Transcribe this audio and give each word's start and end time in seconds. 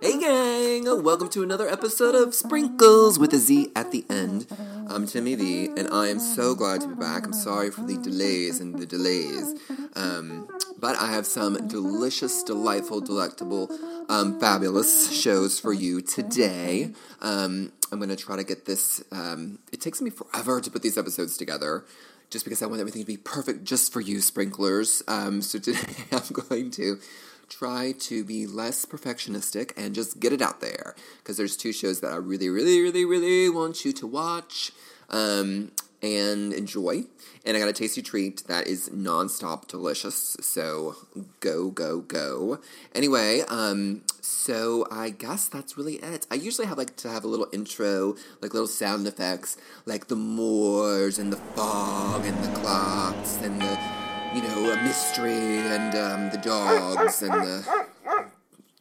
Hey 0.00 0.20
gang! 0.20 1.02
Welcome 1.02 1.28
to 1.30 1.42
another 1.42 1.68
episode 1.68 2.14
of 2.14 2.32
Sprinkles 2.32 3.18
with 3.18 3.32
a 3.32 3.36
Z 3.36 3.72
at 3.74 3.90
the 3.90 4.04
end. 4.08 4.46
I'm 4.88 5.08
Timmy 5.08 5.34
V, 5.34 5.66
and 5.76 5.88
I 5.90 6.06
am 6.06 6.20
so 6.20 6.54
glad 6.54 6.82
to 6.82 6.88
be 6.88 6.94
back. 6.94 7.26
I'm 7.26 7.32
sorry 7.32 7.72
for 7.72 7.82
the 7.82 7.96
delays 7.96 8.60
and 8.60 8.78
the 8.78 8.86
delays. 8.86 9.54
Um, 9.96 10.46
but 10.78 10.96
I 11.00 11.10
have 11.10 11.26
some 11.26 11.66
delicious, 11.66 12.44
delightful, 12.44 13.00
delectable, 13.00 13.76
um, 14.08 14.38
fabulous 14.38 15.12
shows 15.12 15.58
for 15.58 15.72
you 15.72 16.00
today. 16.00 16.92
Um, 17.20 17.72
I'm 17.90 17.98
going 17.98 18.08
to 18.10 18.16
try 18.16 18.36
to 18.36 18.44
get 18.44 18.66
this. 18.66 19.02
Um, 19.10 19.58
it 19.72 19.80
takes 19.80 20.00
me 20.00 20.10
forever 20.10 20.60
to 20.60 20.70
put 20.70 20.82
these 20.82 20.96
episodes 20.96 21.36
together 21.36 21.84
just 22.30 22.44
because 22.44 22.62
I 22.62 22.66
want 22.66 22.80
everything 22.80 23.02
to 23.02 23.06
be 23.06 23.16
perfect 23.16 23.64
just 23.64 23.92
for 23.92 24.00
you, 24.00 24.20
sprinklers. 24.20 25.02
Um, 25.08 25.42
so 25.42 25.58
today 25.58 25.78
I'm 26.12 26.32
going 26.32 26.70
to 26.72 27.00
try 27.48 27.92
to 27.98 28.24
be 28.24 28.46
less 28.46 28.84
perfectionistic 28.84 29.72
and 29.76 29.94
just 29.94 30.20
get 30.20 30.32
it 30.32 30.42
out 30.42 30.60
there 30.60 30.94
because 31.18 31.36
there's 31.36 31.56
two 31.56 31.72
shows 31.72 32.00
that 32.00 32.12
I 32.12 32.16
really, 32.16 32.48
really, 32.48 32.80
really, 32.80 33.04
really 33.04 33.48
want 33.50 33.84
you 33.84 33.92
to 33.92 34.06
watch 34.06 34.72
um, 35.10 35.72
and 36.02 36.52
enjoy. 36.52 37.04
And 37.44 37.56
I 37.56 37.60
got 37.60 37.68
a 37.68 37.72
tasty 37.72 38.02
treat 38.02 38.46
that 38.46 38.66
is 38.66 38.90
nonstop 38.90 39.68
delicious. 39.68 40.36
So 40.40 40.96
go, 41.40 41.70
go, 41.70 42.00
go. 42.00 42.60
Anyway, 42.94 43.40
um, 43.48 44.02
so 44.20 44.86
I 44.90 45.10
guess 45.10 45.48
that's 45.48 45.78
really 45.78 45.94
it. 45.94 46.26
I 46.30 46.34
usually 46.34 46.66
have 46.66 46.76
like 46.76 46.96
to 46.96 47.08
have 47.08 47.24
a 47.24 47.28
little 47.28 47.48
intro, 47.52 48.16
like 48.42 48.52
little 48.52 48.68
sound 48.68 49.06
effects, 49.06 49.56
like 49.86 50.08
the 50.08 50.16
moors 50.16 51.18
and 51.18 51.32
the 51.32 51.38
fog 51.38 52.26
and 52.26 52.44
the 52.44 52.60
clocks 52.60 53.38
and 53.42 53.60
the, 53.60 53.97
you 54.38 54.44
know, 54.44 54.70
a 54.70 54.82
mystery 54.84 55.32
and 55.32 55.96
um, 55.96 56.30
the 56.30 56.38
dogs 56.38 57.22
and 57.22 57.32
the. 57.32 57.86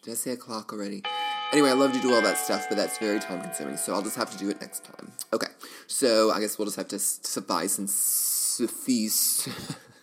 Did 0.03 0.11
I 0.11 0.13
say 0.13 0.31
a 0.31 0.38
clock 0.38 0.71
already? 0.71 1.02
Anyway, 1.52 1.71
I 1.71 1.73
love 1.73 1.93
to 1.93 1.99
do 1.99 2.13
all 2.13 2.21
that 2.21 2.38
stuff, 2.38 2.67
but 2.70 2.77
that's 2.77 2.99
very 2.99 3.20
time 3.20 3.41
consuming, 3.41 3.75
so 3.77 3.95
I'll 3.95 4.03
just 4.03 4.17
have 4.17 4.30
to 4.31 4.38
do 4.38 4.49
it 4.49 4.61
next 4.61 4.83
time. 4.83 5.11
Okay, 5.33 5.47
so 5.88 6.30
I 6.31 6.39
guess 6.41 6.59
we'll 6.59 6.67
just 6.67 6.77
have 6.77 6.89
to 6.89 6.99
suffice 6.99 7.80
and 7.80 7.89
suffice. 7.89 9.49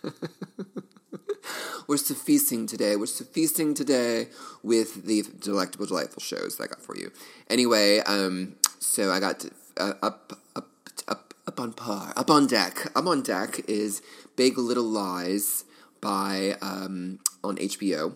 We're 1.87 1.97
sufficing 1.97 2.67
today. 2.67 2.97
We're 2.97 3.05
sufficing 3.05 3.75
today 3.75 4.27
with 4.61 5.05
the 5.05 5.23
delectable, 5.39 5.85
delightful 5.85 6.21
shows 6.21 6.57
that 6.57 6.63
I 6.65 6.67
got 6.67 6.81
for 6.81 6.97
you. 6.97 7.13
Anyway, 7.49 7.99
um, 7.99 8.55
so 8.79 9.09
I 9.09 9.21
got 9.21 9.45
uh, 9.77 9.93
up, 10.01 10.33
up, 10.55 10.67
up, 11.07 11.24
up 11.47 11.59
on 11.59 11.73
par, 11.73 12.13
up 12.15 12.29
on 12.29 12.47
deck. 12.47 12.91
Up 12.95 13.05
on 13.05 13.21
deck 13.21 13.61
is 13.67 14.01
Big 14.35 14.57
Little 14.57 14.83
Lies 14.83 15.63
by 16.01 16.55
um, 16.61 17.19
on 17.43 17.57
HBO, 17.57 18.15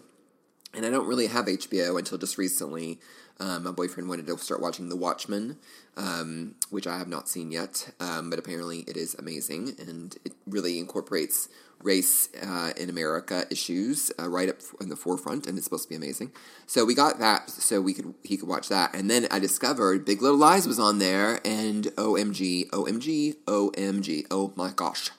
and 0.73 0.85
I 0.85 0.89
don't 0.89 1.07
really 1.07 1.27
have 1.27 1.45
HBO 1.45 1.97
until 1.97 2.17
just 2.17 2.37
recently. 2.37 2.99
Um, 3.41 3.63
my 3.63 3.71
boyfriend 3.71 4.09
wanted 4.09 4.27
to 4.27 4.37
start 4.37 4.61
watching 4.61 4.89
The 4.89 4.97
Watchmen, 4.97 5.57
um, 5.95 6.55
which 6.69 6.85
I 6.85 6.97
have 6.97 7.07
not 7.07 7.29
seen 7.29 7.51
yet, 7.51 7.89
um, 8.01 8.29
but 8.29 8.37
apparently 8.37 8.79
it 8.79 8.97
is 8.97 9.15
amazing 9.15 9.75
and 9.79 10.17
it 10.25 10.33
really 10.45 10.77
incorporates 10.77 11.47
race 11.83 12.29
uh, 12.41 12.71
in 12.77 12.89
America 12.89 13.45
issues 13.49 14.11
uh, 14.19 14.29
right 14.29 14.49
up 14.49 14.57
in 14.81 14.89
the 14.89 14.95
forefront, 14.95 15.47
and 15.47 15.57
it's 15.57 15.65
supposed 15.65 15.83
to 15.83 15.89
be 15.89 15.95
amazing. 15.95 16.31
So 16.65 16.85
we 16.85 16.93
got 16.93 17.19
that, 17.19 17.49
so 17.49 17.81
we 17.81 17.93
could 17.93 18.13
he 18.23 18.37
could 18.37 18.49
watch 18.49 18.69
that, 18.69 18.93
and 18.93 19.09
then 19.09 19.27
I 19.31 19.39
discovered 19.39 20.05
Big 20.05 20.21
Little 20.21 20.37
Lies 20.37 20.67
was 20.67 20.79
on 20.79 20.99
there, 20.99 21.39
and 21.45 21.85
OMG, 21.95 22.69
OMG, 22.69 23.35
OMG, 23.45 24.25
oh 24.29 24.53
my 24.55 24.71
gosh, 24.71 25.09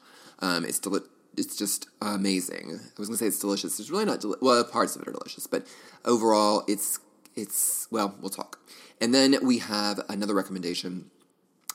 um, 0.40 0.64
it's 0.64 0.78
deli- 0.78 1.00
it's 1.36 1.56
just 1.56 1.88
amazing. 2.02 2.78
I 2.80 2.98
was 2.98 3.08
gonna 3.08 3.18
say 3.18 3.26
it's 3.26 3.38
delicious. 3.38 3.80
It's 3.80 3.90
really 3.90 4.04
not 4.04 4.20
deli- 4.20 4.38
well. 4.40 4.62
Parts 4.64 4.96
of 4.96 5.02
it 5.02 5.08
are 5.08 5.12
delicious, 5.12 5.46
but 5.46 5.66
overall, 6.04 6.64
it's 6.68 6.98
it's 7.34 7.88
well. 7.90 8.14
We'll 8.20 8.30
talk, 8.30 8.58
and 9.00 9.14
then 9.14 9.36
we 9.42 9.58
have 9.58 10.00
another 10.08 10.34
recommendation 10.34 11.10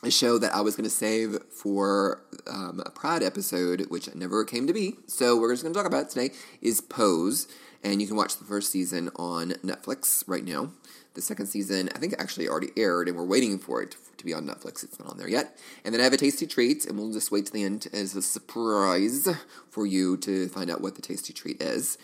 a 0.07 0.11
show 0.11 0.37
that 0.37 0.53
I 0.53 0.61
was 0.61 0.75
going 0.75 0.85
to 0.85 0.95
save 0.95 1.37
for 1.49 2.21
um, 2.47 2.81
a 2.85 2.89
Pride 2.89 3.23
episode, 3.23 3.85
which 3.89 4.13
never 4.15 4.43
came 4.43 4.67
to 4.67 4.73
be. 4.73 4.95
So 5.07 5.39
we're 5.39 5.53
just 5.53 5.63
going 5.63 5.73
to 5.73 5.77
talk 5.77 5.87
about 5.87 6.09
today. 6.09 6.33
Is 6.61 6.81
Pose, 6.81 7.47
and 7.83 8.01
you 8.01 8.07
can 8.07 8.15
watch 8.15 8.37
the 8.37 8.45
first 8.45 8.71
season 8.71 9.09
on 9.15 9.51
Netflix 9.63 10.23
right 10.27 10.43
now. 10.43 10.71
The 11.13 11.21
second 11.21 11.47
season, 11.47 11.89
I 11.95 11.99
think, 11.99 12.13
actually 12.19 12.47
already 12.47 12.71
aired, 12.75 13.07
and 13.07 13.15
we're 13.15 13.23
waiting 13.23 13.57
for 13.57 13.81
it 13.81 13.95
to 14.17 14.25
be 14.25 14.33
on 14.33 14.45
Netflix. 14.45 14.83
It's 14.83 14.99
not 14.99 15.09
on 15.09 15.17
there 15.17 15.29
yet. 15.29 15.57
And 15.85 15.93
then 15.93 16.01
I 16.01 16.03
have 16.03 16.13
a 16.13 16.17
tasty 16.17 16.45
treat, 16.45 16.85
and 16.85 16.97
we'll 16.99 17.13
just 17.13 17.31
wait 17.31 17.45
to 17.45 17.53
the 17.53 17.63
end 17.63 17.87
as 17.93 18.15
a 18.15 18.21
surprise 18.21 19.29
for 19.69 19.85
you 19.85 20.17
to 20.17 20.49
find 20.49 20.69
out 20.69 20.81
what 20.81 20.95
the 20.95 21.01
tasty 21.01 21.31
treat 21.31 21.61
is. 21.61 21.97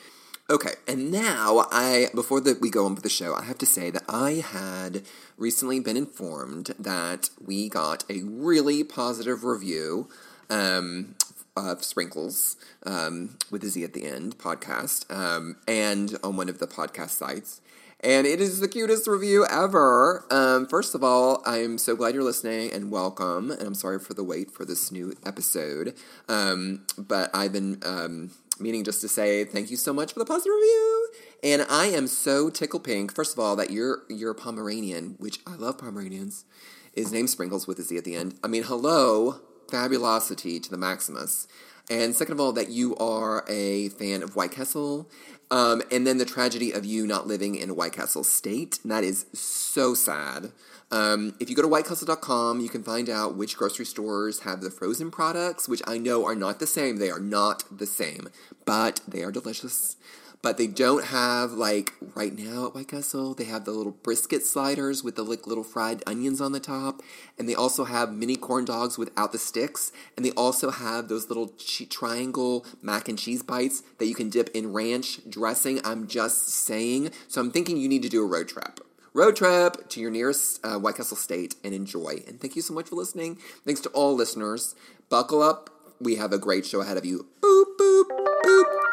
Okay, 0.50 0.74
and 0.88 1.12
now 1.12 1.68
I 1.72 2.08
before 2.14 2.42
that 2.42 2.60
we 2.60 2.70
go 2.70 2.86
on 2.86 2.96
with 2.96 3.04
the 3.04 3.10
show, 3.10 3.34
I 3.34 3.44
have 3.44 3.58
to 3.60 3.66
say 3.66 3.90
that 3.90 4.04
I 4.10 4.44
had 4.46 5.04
recently 5.38 5.80
been 5.80 5.96
informed 5.96 6.74
that 6.78 7.30
we 7.40 7.70
got 7.70 8.04
a 8.10 8.24
really 8.24 8.84
positive 8.84 9.46
review 9.46 10.10
um, 10.50 11.16
of 11.56 11.84
Sprinkles 11.84 12.58
um, 12.86 13.38
with 13.50 13.64
a 13.64 13.68
Z 13.68 13.84
at 13.84 13.94
the 13.94 14.06
end 14.06 14.40
podcast, 14.40 15.10
um, 15.14 15.56
and 15.68 16.18
on 16.22 16.36
one 16.36 16.50
of 16.50 16.60
the 16.60 16.68
podcast 16.68 17.12
sites. 17.12 17.62
And 18.04 18.26
it 18.26 18.42
is 18.42 18.60
the 18.60 18.68
cutest 18.68 19.08
review 19.08 19.46
ever. 19.46 20.26
Um, 20.32 20.66
first 20.66 20.96
of 20.96 21.04
all, 21.04 21.44
I'm 21.46 21.78
so 21.78 21.96
glad 21.96 22.16
you're 22.16 22.24
listening 22.24 22.74
and 22.74 22.90
welcome. 22.90 23.52
And 23.52 23.62
I'm 23.62 23.76
sorry 23.76 24.00
for 24.00 24.16
the 24.16 24.24
wait 24.24 24.50
for 24.50 24.66
this 24.66 24.92
new 24.92 25.14
episode. 25.24 25.94
Um, 26.28 26.88
but 26.98 27.30
I've 27.32 27.54
been 27.54 27.78
um, 27.86 28.32
meaning 28.60 28.84
just 28.84 29.02
to 29.02 29.08
say 29.08 29.44
thank 29.46 29.72
you 29.72 29.78
so 29.78 29.94
much 29.94 30.14
for 30.14 30.20
the 30.20 30.26
positive 30.26 30.54
review. 30.54 31.10
And 31.44 31.66
I 31.70 31.88
am 31.88 32.08
so 32.08 32.50
tickle 32.50 32.80
pink. 32.80 33.14
First 33.14 33.34
of 33.34 33.40
all, 33.40 33.56
that 33.56 33.72
you're 33.72 34.04
you're 34.10 34.32
a 34.32 34.36
Pomeranian, 34.36 35.16
which 35.18 35.40
I 35.48 35.56
love 35.56 35.78
Pomeranians. 35.78 36.46
Is 36.94 37.14
named 37.14 37.30
Sprinkles 37.30 37.68
with 37.68 37.80
a 37.80 37.84
Z 37.84 37.96
at 37.96 38.04
the 38.04 38.16
end. 38.16 38.38
I 38.44 38.48
mean, 38.48 38.64
hello, 38.64 39.40
fabulosity 39.70 40.60
to 40.60 40.70
the 40.70 40.76
Maximus. 40.76 41.48
And 41.92 42.16
second 42.16 42.32
of 42.32 42.40
all, 42.40 42.54
that 42.54 42.70
you 42.70 42.96
are 42.96 43.44
a 43.50 43.90
fan 43.90 44.24
of 44.24 44.38
White 44.38 44.54
Castle. 44.54 45.10
Um, 45.52 45.82
and 45.92 46.08
then 46.08 46.20
the 46.20 46.26
tragedy 46.26 46.72
of 46.72 46.86
you 46.86 47.06
not 47.06 47.28
living 47.28 47.56
in 47.56 47.76
White 47.76 47.92
Castle 47.92 48.24
state. 48.24 48.80
And 48.84 48.92
that 48.94 49.04
is 49.04 49.26
so 49.34 49.94
sad. 49.94 50.54
Um, 50.90 51.36
if 51.42 51.50
you 51.50 51.56
go 51.56 51.62
to 51.62 51.68
whitecastle.com, 51.68 52.62
you 52.62 52.70
can 52.70 52.82
find 52.82 53.10
out 53.10 53.36
which 53.36 53.58
grocery 53.58 53.86
stores 53.86 54.40
have 54.40 54.62
the 54.62 54.72
frozen 54.72 55.12
products, 55.12 55.68
which 55.68 55.82
I 55.86 55.98
know 55.98 56.26
are 56.26 56.36
not 56.36 56.60
the 56.60 56.68
same. 56.68 56.96
They 56.96 57.10
are 57.10 57.20
not 57.20 57.66
the 57.70 57.86
same, 57.86 58.30
but 58.64 59.02
they 59.06 59.22
are 59.24 59.32
delicious. 59.32 59.98
But 60.42 60.58
they 60.58 60.66
don't 60.66 61.06
have, 61.06 61.52
like, 61.52 61.94
right 62.16 62.36
now 62.38 62.68
at 62.68 62.76
White 62.76 62.88
Castle, 62.88 63.36
they 63.36 63.44
have 63.44 63.66
the 63.66 63.72
little 63.72 63.92
brisket 63.92 64.44
sliders 64.44 65.04
with 65.04 65.16
the 65.16 65.24
like, 65.24 65.46
little 65.46 65.64
fried 65.64 66.02
onions 66.08 66.42
on 66.42 66.52
the 66.52 66.60
top. 66.60 67.02
And 67.38 67.48
they 67.48 67.54
also 67.54 67.84
have 67.84 68.12
mini 68.12 68.36
corn 68.36 68.66
dogs 68.66 68.98
without 68.98 69.32
the 69.32 69.38
sticks. 69.38 69.92
And 70.18 70.26
they 70.26 70.32
also 70.32 70.72
have 70.72 71.10
those 71.10 71.30
little 71.30 71.50
chi- 71.50 71.86
triangle 71.90 72.66
mac 72.82 73.08
and 73.08 73.20
cheese 73.20 73.44
bites 73.44 73.84
that 74.00 74.08
you 74.08 74.16
can 74.16 74.30
dip 74.30 74.50
in 74.56 74.74
ranch 74.74 75.20
dressing. 75.30 75.80
I'm 75.86 76.08
just 76.08 76.50
saying. 76.50 77.12
So 77.28 77.40
I'm 77.40 77.52
thinking 77.52 77.78
you 77.78 77.88
need 77.88 78.04
to 78.04 78.10
do 78.10 78.24
a 78.24 78.28
road 78.28 78.48
trip 78.48 78.80
road 79.14 79.36
trip 79.36 79.90
to 79.90 80.00
your 80.00 80.12
nearest 80.12 80.66
uh, 80.66 80.78
White 80.78 80.96
Castle 80.96 81.18
state 81.18 81.56
and 81.64 81.74
enjoy. 81.74 82.24
And 82.28 82.40
thank 82.40 82.56
you 82.56 82.62
so 82.62 82.74
much 82.74 82.88
for 82.90 82.96
listening. 82.96 83.38
Thanks 83.66 83.82
to 83.82 83.90
all 83.90 84.16
listeners. 84.16 84.76
Buckle 85.10 85.42
up. 85.42 85.70
We 86.00 86.16
have 86.16 86.34
a 86.34 86.38
great 86.38 86.66
show 86.66 86.82
ahead 86.82 86.98
of 86.98 87.06
you. 87.06 87.28
Boop, 87.42 87.78
boop, 87.78 88.06
boop. 88.44 88.91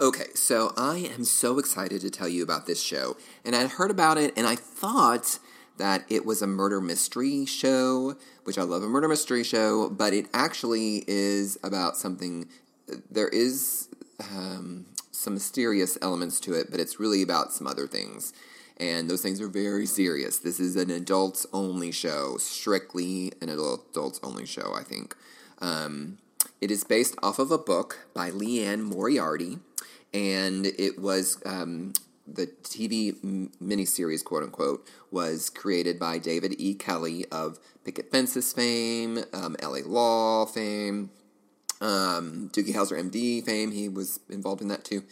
Okay, 0.00 0.28
so 0.34 0.72
I 0.76 1.10
am 1.14 1.24
so 1.24 1.58
excited 1.58 2.00
to 2.00 2.10
tell 2.10 2.28
you 2.28 2.42
about 2.42 2.66
this 2.66 2.82
show. 2.82 3.16
And 3.44 3.54
I'd 3.54 3.70
heard 3.70 3.90
about 3.90 4.18
it 4.18 4.32
and 4.36 4.46
I 4.46 4.56
thought 4.56 5.38
that 5.78 6.04
it 6.08 6.24
was 6.24 6.42
a 6.42 6.46
murder 6.46 6.80
mystery 6.80 7.44
show, 7.46 8.16
which 8.44 8.58
I 8.58 8.62
love 8.62 8.82
a 8.82 8.88
murder 8.88 9.08
mystery 9.08 9.44
show, 9.44 9.90
but 9.90 10.12
it 10.12 10.26
actually 10.34 11.04
is 11.06 11.58
about 11.62 11.96
something. 11.96 12.48
There 13.10 13.28
is 13.28 13.88
um, 14.20 14.86
some 15.12 15.34
mysterious 15.34 15.98
elements 16.02 16.40
to 16.40 16.54
it, 16.54 16.70
but 16.70 16.80
it's 16.80 16.98
really 16.98 17.22
about 17.22 17.52
some 17.52 17.66
other 17.66 17.86
things. 17.86 18.32
And 18.78 19.08
those 19.08 19.22
things 19.22 19.40
are 19.40 19.48
very 19.48 19.86
serious. 19.86 20.38
This 20.38 20.58
is 20.58 20.74
an 20.76 20.90
adults 20.90 21.46
only 21.52 21.92
show, 21.92 22.38
strictly 22.38 23.32
an 23.40 23.48
adults 23.48 24.18
only 24.22 24.46
show, 24.46 24.74
I 24.74 24.82
think. 24.82 25.14
Um, 25.60 26.18
it 26.60 26.70
is 26.70 26.82
based 26.82 27.14
off 27.22 27.38
of 27.38 27.50
a 27.50 27.58
book 27.58 28.06
by 28.14 28.30
Liane 28.30 28.82
Moriarty, 28.82 29.58
and 30.12 30.66
it 30.66 30.98
was 30.98 31.40
um, 31.46 31.92
the 32.26 32.46
TV 32.62 33.14
miniseries, 33.62 34.24
quote 34.24 34.42
unquote, 34.42 34.86
was 35.10 35.50
created 35.50 35.98
by 35.98 36.18
David 36.18 36.54
E. 36.58 36.74
Kelley 36.74 37.26
of 37.32 37.58
Picket 37.84 38.10
Fences 38.10 38.52
fame, 38.52 39.18
um, 39.32 39.56
LA 39.62 39.80
Law 39.84 40.46
fame, 40.46 41.10
um, 41.80 42.50
Doogie 42.52 42.74
Howser 42.74 42.98
MD 43.10 43.44
fame. 43.44 43.72
He 43.72 43.88
was 43.88 44.20
involved 44.28 44.62
in 44.62 44.68
that 44.68 44.84
too. 44.84 45.02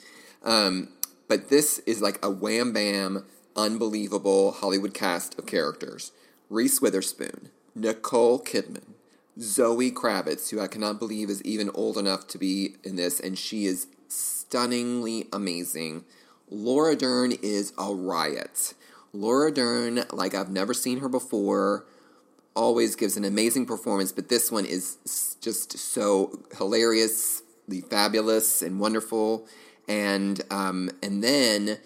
Um, 0.42 0.88
but 1.28 1.48
this 1.48 1.78
is 1.80 2.00
like 2.00 2.18
a 2.24 2.30
wham 2.30 2.72
bam, 2.72 3.24
unbelievable 3.56 4.52
Hollywood 4.52 4.94
cast 4.94 5.38
of 5.38 5.46
characters 5.46 6.12
Reese 6.48 6.80
Witherspoon, 6.80 7.50
Nicole 7.74 8.40
Kidman, 8.40 8.94
Zoe 9.40 9.90
Kravitz, 9.90 10.50
who 10.50 10.60
I 10.60 10.66
cannot 10.66 10.98
believe 10.98 11.30
is 11.30 11.42
even 11.42 11.70
old 11.74 11.96
enough 11.96 12.26
to 12.28 12.38
be 12.38 12.76
in 12.82 12.96
this, 12.96 13.20
and 13.20 13.38
she 13.38 13.66
is 13.66 13.86
stunningly 14.10 15.28
amazing. 15.32 16.04
Laura 16.50 16.96
Dern 16.96 17.32
is 17.42 17.72
a 17.78 17.94
riot. 17.94 18.74
Laura 19.12 19.52
Dern, 19.52 20.04
like 20.12 20.34
I've 20.34 20.50
never 20.50 20.74
seen 20.74 21.00
her 21.00 21.08
before, 21.08 21.86
always 22.54 22.96
gives 22.96 23.16
an 23.16 23.24
amazing 23.24 23.66
performance, 23.66 24.12
but 24.12 24.28
this 24.28 24.50
one 24.50 24.64
is 24.64 25.36
just 25.40 25.78
so 25.78 26.42
hilariously 26.56 27.80
fabulous 27.88 28.62
and 28.62 28.80
wonderful. 28.80 29.46
And 29.88 30.40
um, 30.50 30.90
and 31.02 31.22
then 31.22 31.78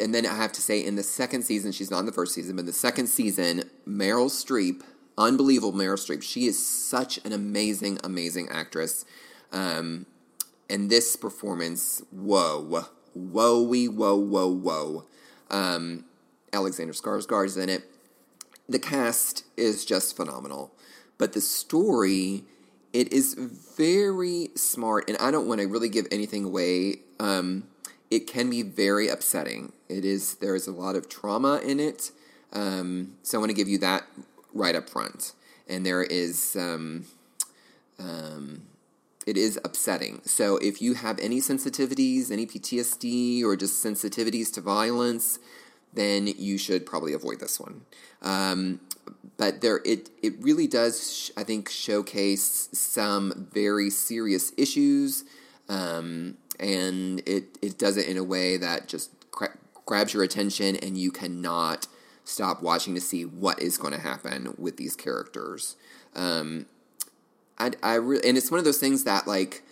and 0.00 0.14
then 0.14 0.26
I 0.26 0.34
have 0.34 0.52
to 0.52 0.60
say, 0.60 0.84
in 0.84 0.96
the 0.96 1.02
second 1.02 1.42
season, 1.42 1.72
she's 1.72 1.90
not 1.90 2.00
in 2.00 2.06
the 2.06 2.12
first 2.12 2.34
season, 2.34 2.56
but 2.56 2.66
the 2.66 2.72
second 2.72 3.06
season, 3.06 3.70
Meryl 3.86 4.30
Streep, 4.30 4.82
unbelievable 5.16 5.72
Meryl 5.72 5.94
Streep. 5.94 6.22
She 6.22 6.46
is 6.46 6.64
such 6.64 7.24
an 7.24 7.32
amazing, 7.32 7.98
amazing 8.02 8.48
actress. 8.50 9.04
Um, 9.52 10.06
and 10.68 10.90
this 10.90 11.16
performance, 11.16 12.02
whoa, 12.10 12.60
whoa, 13.14 13.62
whoa, 13.62 14.16
whoa, 14.16 14.48
whoa. 14.48 15.04
Um, 15.50 16.04
Alexander 16.52 16.92
Skarsgård 16.92 17.46
is 17.46 17.56
in 17.56 17.68
it. 17.68 17.84
The 18.68 18.78
cast 18.78 19.44
is 19.56 19.84
just 19.84 20.16
phenomenal, 20.16 20.72
but 21.18 21.32
the 21.32 21.40
story, 21.40 22.44
it 22.92 23.12
is 23.12 23.34
very 23.34 24.48
smart, 24.54 25.08
and 25.08 25.18
I 25.18 25.30
don't 25.30 25.46
want 25.46 25.60
to 25.60 25.66
really 25.66 25.88
give 25.88 26.06
anything 26.10 26.44
away. 26.44 27.00
Um, 27.18 27.64
it 28.10 28.26
can 28.26 28.50
be 28.50 28.62
very 28.62 29.08
upsetting. 29.08 29.72
It 29.88 30.04
is 30.04 30.36
there 30.36 30.54
is 30.54 30.66
a 30.66 30.72
lot 30.72 30.96
of 30.96 31.08
trauma 31.08 31.60
in 31.62 31.80
it, 31.80 32.12
um, 32.52 33.14
so 33.22 33.38
I 33.38 33.40
want 33.40 33.50
to 33.50 33.54
give 33.54 33.68
you 33.68 33.78
that 33.78 34.04
right 34.54 34.74
up 34.74 34.88
front. 34.88 35.32
And 35.68 35.86
there 35.86 36.02
is, 36.02 36.56
um, 36.56 37.06
um, 37.98 38.62
it 39.26 39.36
is 39.36 39.58
upsetting. 39.64 40.20
So 40.24 40.56
if 40.58 40.82
you 40.82 40.94
have 40.94 41.18
any 41.18 41.40
sensitivities, 41.40 42.30
any 42.30 42.46
PTSD, 42.46 43.42
or 43.42 43.56
just 43.56 43.84
sensitivities 43.84 44.52
to 44.54 44.60
violence, 44.60 45.38
then 45.92 46.26
you 46.26 46.58
should 46.58 46.86
probably 46.86 47.12
avoid 47.12 47.40
this 47.40 47.60
one. 47.60 47.82
Um, 48.22 48.80
but 49.36 49.60
there, 49.60 49.80
it 49.84 50.10
it 50.22 50.34
really 50.40 50.66
does, 50.66 51.30
I 51.36 51.44
think, 51.44 51.68
showcase 51.68 52.68
some 52.72 53.48
very 53.52 53.90
serious 53.90 54.52
issues. 54.56 55.24
Um, 55.68 56.36
and 56.60 57.20
it, 57.26 57.58
it 57.60 57.78
does 57.78 57.96
it 57.96 58.06
in 58.06 58.16
a 58.16 58.24
way 58.24 58.56
that 58.56 58.88
just 58.88 59.10
cra- 59.30 59.56
grabs 59.86 60.14
your 60.14 60.22
attention 60.22 60.76
and 60.76 60.96
you 60.96 61.10
cannot 61.10 61.86
stop 62.24 62.62
watching 62.62 62.94
to 62.94 63.00
see 63.00 63.24
what 63.24 63.60
is 63.60 63.78
going 63.78 63.92
to 63.92 64.00
happen 64.00 64.54
with 64.58 64.76
these 64.76 64.94
characters. 64.94 65.76
Um, 66.14 66.66
I, 67.58 67.72
I 67.82 67.94
really, 67.94 68.28
and 68.28 68.36
it's 68.36 68.50
one 68.50 68.58
of 68.58 68.64
those 68.64 68.78
things 68.78 69.04
that 69.04 69.26
like, 69.26 69.62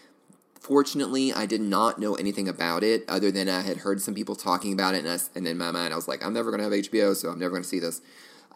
fortunately, 0.61 1.32
I 1.32 1.47
did 1.47 1.61
not 1.61 1.99
know 1.99 2.15
anything 2.15 2.49
about 2.49 2.82
it 2.85 3.05
other 3.09 3.31
than 3.31 3.49
I 3.49 3.62
had 3.62 3.79
heard 3.79 4.00
some 4.00 4.15
people 4.15 4.37
talking 4.37 4.73
about 4.73 4.94
it, 4.94 5.05
and, 5.05 5.09
I, 5.09 5.19
and 5.35 5.47
in 5.47 5.59
my 5.59 5.71
mind, 5.71 5.93
I 5.93 5.97
was 5.97 6.09
like, 6.09 6.25
I'm 6.25 6.35
never 6.35 6.50
going 6.50 6.59
to 6.59 6.65
have 6.65 6.73
HBO, 6.73 7.17
so 7.17 7.31
I'm 7.31 7.38
never 7.38 7.50
going 7.50 7.62
to 7.62 7.69
see 7.69 7.81
this 7.81 8.00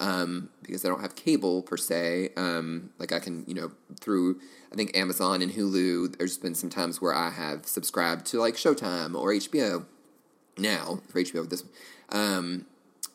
um, 0.01 0.51
because 0.63 0.85
I 0.85 0.89
don't 0.89 1.01
have 1.01 1.15
cable 1.15 1.63
per 1.63 1.77
se. 1.77 2.31
Um, 2.37 2.91
like 2.99 3.13
I 3.13 3.19
can, 3.19 3.45
you 3.47 3.55
know, 3.55 3.73
through 4.01 4.41
I 4.73 4.77
think 4.77 4.97
Amazon 4.97 5.43
and 5.43 5.53
Hulu. 5.53 6.19
There's 6.19 6.39
been 6.39 6.55
some 6.55 6.71
times 6.71 7.01
where 7.01 7.15
I 7.15 7.31
have 7.31 7.67
subscribed 7.67 8.27
to 8.27 8.39
like 8.39 8.55
Showtime 8.55 9.15
or 9.15 9.31
HBO. 9.31 9.87
Now 10.57 11.01
for 11.09 11.21
HBO 11.21 11.41
with 11.41 11.51
this, 11.51 11.65
um, 12.11 12.67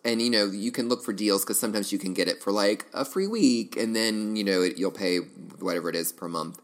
and 0.04 0.22
you 0.22 0.30
know 0.30 0.46
you 0.46 0.72
can 0.72 0.90
look 0.90 1.04
for 1.04 1.14
deals 1.14 1.44
because 1.44 1.60
sometimes 1.60 1.92
you 1.92 2.00
can 2.00 2.14
get 2.14 2.28
it 2.28 2.42
for 2.42 2.52
like 2.52 2.86
a 2.94 3.06
free 3.06 3.28
week, 3.28 3.76
and 3.76 3.96
then 3.96 4.36
you 4.36 4.44
know 4.44 4.62
you'll 4.62 4.92
pay 4.92 5.18
whatever 5.18 5.90
it 5.90 5.96
is 5.96 6.12
per 6.12 6.28
month. 6.28 6.62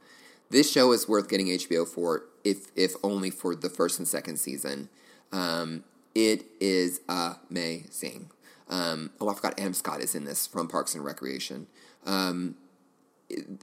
This 0.49 0.71
show 0.71 0.91
is 0.91 1.07
worth 1.07 1.29
getting 1.29 1.47
HBO 1.47 1.87
for 1.87 2.23
if 2.43 2.67
if 2.75 2.93
only 3.03 3.29
for 3.29 3.55
the 3.55 3.69
first 3.69 3.99
and 3.99 4.07
second 4.07 4.37
season. 4.37 4.89
Um, 5.31 5.83
it 6.13 6.45
is 6.61 7.01
amazing. 7.09 8.31
Um, 8.69 9.11
oh, 9.19 9.29
I 9.29 9.33
forgot 9.33 9.59
Adam 9.59 9.73
Scott 9.73 10.01
is 10.01 10.15
in 10.15 10.23
this 10.23 10.47
from 10.47 10.67
Parks 10.67 10.95
and 10.95 11.03
Recreation. 11.03 11.67
Um, 12.05 12.55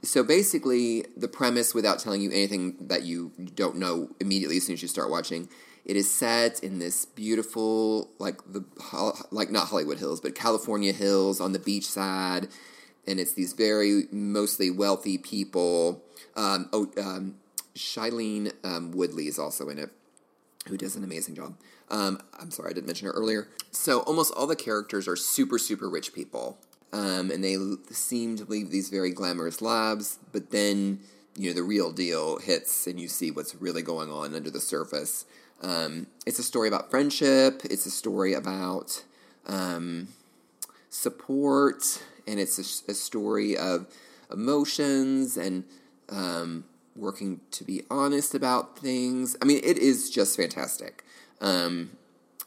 so 0.03 0.23
basically, 0.23 1.05
the 1.15 1.27
premise, 1.27 1.73
without 1.73 1.99
telling 1.99 2.21
you 2.21 2.29
anything 2.29 2.75
that 2.79 3.03
you 3.03 3.31
don't 3.55 3.77
know 3.77 4.09
immediately 4.19 4.57
as 4.57 4.65
soon 4.65 4.73
as 4.73 4.81
you 4.81 4.87
start 4.87 5.09
watching, 5.09 5.49
it 5.85 5.95
is 5.95 6.09
set 6.09 6.63
in 6.63 6.79
this 6.79 7.05
beautiful, 7.05 8.09
like 8.19 8.39
the 8.51 8.63
like 9.31 9.51
not 9.51 9.67
Hollywood 9.67 9.99
Hills, 9.99 10.21
but 10.21 10.35
California 10.35 10.93
hills 10.93 11.41
on 11.41 11.51
the 11.51 11.59
beach 11.59 11.85
side, 11.85 12.47
and 13.05 13.19
it's 13.19 13.33
these 13.33 13.53
very 13.53 14.03
mostly 14.11 14.71
wealthy 14.71 15.17
people. 15.17 16.01
Um, 16.35 16.69
oh, 16.71 16.91
um, 16.97 17.35
Shailene 17.75 18.53
um, 18.63 18.91
Woodley 18.91 19.27
is 19.27 19.37
also 19.37 19.69
in 19.69 19.77
it, 19.77 19.89
who 20.67 20.77
does 20.77 20.95
an 20.95 21.03
amazing 21.03 21.35
job. 21.35 21.55
Um, 21.89 22.19
I'm 22.39 22.51
sorry, 22.51 22.71
I 22.71 22.73
didn't 22.73 22.87
mention 22.87 23.07
her 23.07 23.13
earlier. 23.13 23.47
So 23.71 23.99
almost 24.01 24.33
all 24.33 24.47
the 24.47 24.55
characters 24.55 25.07
are 25.07 25.15
super, 25.15 25.59
super 25.59 25.89
rich 25.89 26.13
people. 26.13 26.57
Um, 26.91 27.31
and 27.31 27.43
they 27.43 27.57
seem 27.91 28.37
to 28.37 28.45
live 28.45 28.69
these 28.69 28.89
very 28.89 29.11
glamorous 29.11 29.61
lives, 29.61 30.19
but 30.31 30.51
then, 30.51 30.99
you 31.35 31.49
know, 31.49 31.55
the 31.55 31.63
real 31.63 31.91
deal 31.91 32.37
hits 32.37 32.85
and 32.85 32.99
you 32.99 33.07
see 33.07 33.31
what's 33.31 33.55
really 33.55 33.81
going 33.81 34.11
on 34.11 34.35
under 34.35 34.51
the 34.51 34.59
surface. 34.59 35.25
Um, 35.63 36.07
it's 36.25 36.39
a 36.39 36.43
story 36.43 36.67
about 36.67 36.91
friendship, 36.91 37.61
it's 37.63 37.85
a 37.85 37.91
story 37.91 38.33
about 38.33 39.03
um, 39.47 40.09
support, 40.89 42.03
and 42.27 42.39
it's 42.39 42.57
a, 42.57 42.91
a, 42.91 42.93
story 42.93 43.55
of 43.57 43.87
emotions 44.31 45.37
and 45.37 45.63
um, 46.09 46.65
working 46.95 47.39
to 47.51 47.63
be 47.63 47.83
honest 47.89 48.35
about 48.35 48.77
things. 48.77 49.37
I 49.41 49.45
mean, 49.45 49.61
it 49.63 49.77
is 49.77 50.09
just 50.09 50.35
fantastic. 50.35 51.03
Um, 51.39 51.91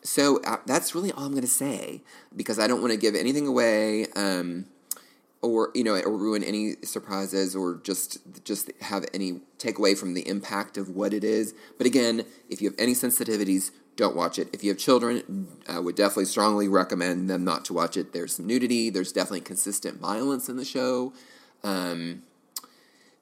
so 0.03 0.41
uh, 0.45 0.59
that's 0.67 0.95
really 0.95 1.11
all 1.13 1.25
I'm 1.25 1.33
going 1.33 1.43
to 1.43 1.49
say 1.49 2.03
because 2.35 2.59
I 2.59 2.67
don't 2.67 2.81
want 2.81 2.93
to 2.93 2.99
give 2.99 3.15
anything 3.15 3.47
away, 3.47 4.07
um, 4.15 4.67
or 5.47 5.71
you 5.75 5.85
know, 5.85 5.99
or 6.01 6.17
ruin 6.17 6.43
any 6.43 6.75
surprises, 6.83 7.55
or 7.57 7.81
just 7.83 8.19
just 8.45 8.71
have 8.81 9.05
any 9.15 9.41
take 9.59 9.79
away 9.79 9.95
from 9.95 10.15
the 10.15 10.27
impact 10.29 10.77
of 10.77 10.89
what 10.91 11.13
it 11.13 11.25
is. 11.25 11.55
But 11.79 11.87
again, 11.87 12.25
if 12.49 12.61
you 12.61 12.69
have 12.71 12.79
any 12.79 12.93
sensitivities, 12.93 13.71
don't 13.97 14.15
watch 14.15 14.39
it. 14.39 14.49
If 14.53 14.63
you 14.63 14.71
have 14.71 14.79
children, 14.79 15.49
I 15.69 15.79
would 15.79 15.97
definitely 15.97 16.27
strongly 16.27 16.69
recommend 16.69 17.31
them 17.31 17.45
not 17.45 17.65
to 17.67 17.73
watch 17.73 17.97
it. 17.97 18.13
There's 18.13 18.37
some 18.37 18.47
nudity. 18.47 18.91
There's 18.91 19.13
definitely 19.13 19.41
consistent 19.41 19.99
violence 19.99 20.49
in 20.49 20.57
the 20.57 20.65
show. 20.65 21.13
Um, 21.65 22.23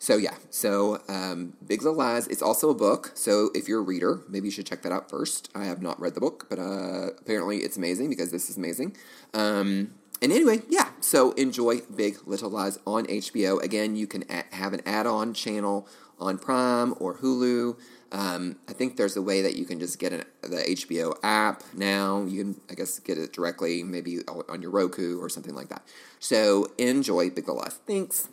so 0.04 0.16
yeah, 0.16 0.34
so 0.50 1.00
um, 1.08 1.54
Big 1.66 1.82
Little 1.82 1.96
Lies. 1.96 2.26
It's 2.26 2.42
also 2.42 2.68
a 2.68 2.74
book. 2.74 3.12
So 3.14 3.50
if 3.54 3.68
you're 3.68 3.80
a 3.80 3.82
reader, 3.82 4.20
maybe 4.28 4.48
you 4.48 4.50
should 4.50 4.66
check 4.66 4.82
that 4.82 4.92
out 4.92 5.08
first. 5.08 5.48
I 5.54 5.64
have 5.64 5.80
not 5.80 5.98
read 5.98 6.14
the 6.14 6.20
book, 6.20 6.46
but 6.50 6.58
uh, 6.58 7.10
apparently 7.18 7.58
it's 7.58 7.78
amazing 7.78 8.10
because 8.10 8.30
this 8.30 8.50
is 8.50 8.58
amazing. 8.58 8.96
Um, 9.32 9.94
and 10.24 10.32
anyway, 10.32 10.62
yeah. 10.70 10.88
So 11.00 11.32
enjoy 11.32 11.82
Big 11.94 12.16
Little 12.26 12.48
Lies 12.48 12.78
on 12.86 13.04
HBO. 13.04 13.62
Again, 13.62 13.94
you 13.94 14.06
can 14.06 14.24
a- 14.30 14.54
have 14.56 14.72
an 14.72 14.80
add-on 14.86 15.34
channel 15.34 15.86
on 16.18 16.38
Prime 16.38 16.94
or 16.98 17.18
Hulu. 17.18 17.76
Um, 18.10 18.56
I 18.66 18.72
think 18.72 18.96
there's 18.96 19.16
a 19.16 19.22
way 19.22 19.42
that 19.42 19.54
you 19.56 19.66
can 19.66 19.78
just 19.78 19.98
get 19.98 20.14
an, 20.14 20.24
the 20.40 20.62
HBO 20.66 21.14
app 21.22 21.62
now. 21.74 22.22
You 22.22 22.42
can, 22.42 22.60
I 22.70 22.74
guess, 22.74 22.98
get 23.00 23.18
it 23.18 23.34
directly, 23.34 23.82
maybe 23.82 24.20
on 24.26 24.62
your 24.62 24.70
Roku 24.70 25.20
or 25.20 25.28
something 25.28 25.54
like 25.54 25.68
that. 25.68 25.82
So 26.20 26.72
enjoy 26.78 27.28
Big 27.28 27.46
Little 27.46 27.56
Lies. 27.56 27.78
Thanks. 27.86 28.28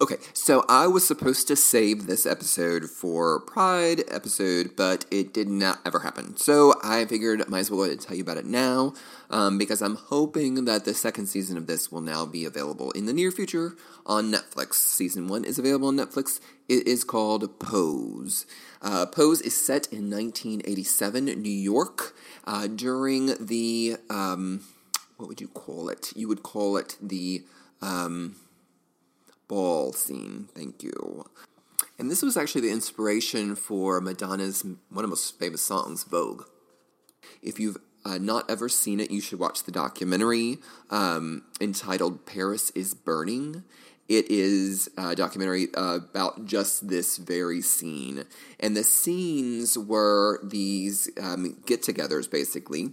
Okay, 0.00 0.16
so 0.32 0.64
I 0.68 0.86
was 0.86 1.06
supposed 1.06 1.46
to 1.48 1.56
save 1.56 2.06
this 2.06 2.26
episode 2.26 2.90
for 2.90 3.40
Pride 3.40 4.02
episode, 4.10 4.76
but 4.76 5.04
it 5.10 5.32
did 5.32 5.48
not 5.48 5.78
ever 5.84 6.00
happen. 6.00 6.36
So 6.36 6.74
I 6.82 7.04
figured 7.04 7.42
I 7.42 7.44
might 7.48 7.60
as 7.60 7.70
well 7.70 7.80
go 7.80 7.84
ahead 7.84 7.98
and 7.98 8.00
tell 8.00 8.16
you 8.16 8.22
about 8.22 8.38
it 8.38 8.46
now, 8.46 8.94
um, 9.30 9.58
because 9.58 9.82
I'm 9.82 9.96
hoping 9.96 10.64
that 10.64 10.84
the 10.84 10.94
second 10.94 11.26
season 11.26 11.56
of 11.56 11.66
this 11.66 11.92
will 11.92 12.00
now 12.00 12.24
be 12.24 12.44
available 12.44 12.90
in 12.92 13.06
the 13.06 13.12
near 13.12 13.30
future 13.30 13.76
on 14.06 14.32
Netflix. 14.32 14.74
Season 14.74 15.28
one 15.28 15.44
is 15.44 15.58
available 15.58 15.88
on 15.88 15.96
Netflix. 15.96 16.40
It 16.68 16.86
is 16.88 17.04
called 17.04 17.58
Pose. 17.58 18.46
Uh, 18.80 19.06
Pose 19.06 19.42
is 19.42 19.54
set 19.54 19.86
in 19.92 20.10
1987 20.10 21.24
New 21.24 21.50
York 21.50 22.16
uh, 22.46 22.66
during 22.68 23.34
the 23.38 23.96
um, 24.08 24.62
what 25.18 25.28
would 25.28 25.40
you 25.40 25.48
call 25.48 25.88
it? 25.88 26.12
You 26.16 26.26
would 26.28 26.42
call 26.42 26.76
it 26.76 26.96
the 27.00 27.44
um, 27.80 28.36
ball 29.54 29.92
scene. 29.92 30.48
Thank 30.52 30.82
you. 30.82 31.24
And 31.96 32.10
this 32.10 32.22
was 32.22 32.36
actually 32.36 32.62
the 32.62 32.72
inspiration 32.72 33.54
for 33.54 34.00
Madonna's 34.00 34.64
one 34.64 35.04
of 35.04 35.10
the 35.10 35.14
most 35.14 35.38
famous 35.38 35.64
songs, 35.64 36.02
Vogue. 36.02 36.42
If 37.40 37.60
you've 37.60 37.76
uh, 38.04 38.18
not 38.18 38.50
ever 38.50 38.68
seen 38.68 38.98
it, 38.98 39.12
you 39.12 39.20
should 39.20 39.38
watch 39.38 39.62
the 39.62 39.70
documentary 39.70 40.58
um, 40.90 41.44
entitled 41.60 42.26
Paris 42.26 42.70
is 42.70 42.94
Burning. 42.94 43.62
it 44.08 44.28
is 44.28 44.90
a 44.98 45.14
documentary 45.14 45.68
about 45.74 46.46
just 46.46 46.88
this 46.88 47.16
very 47.16 47.60
scene. 47.60 48.24
And 48.58 48.76
the 48.76 48.82
scenes 48.82 49.78
were 49.78 50.40
these 50.42 51.08
um, 51.22 51.62
get 51.64 51.82
togethers, 51.82 52.28
basically, 52.28 52.90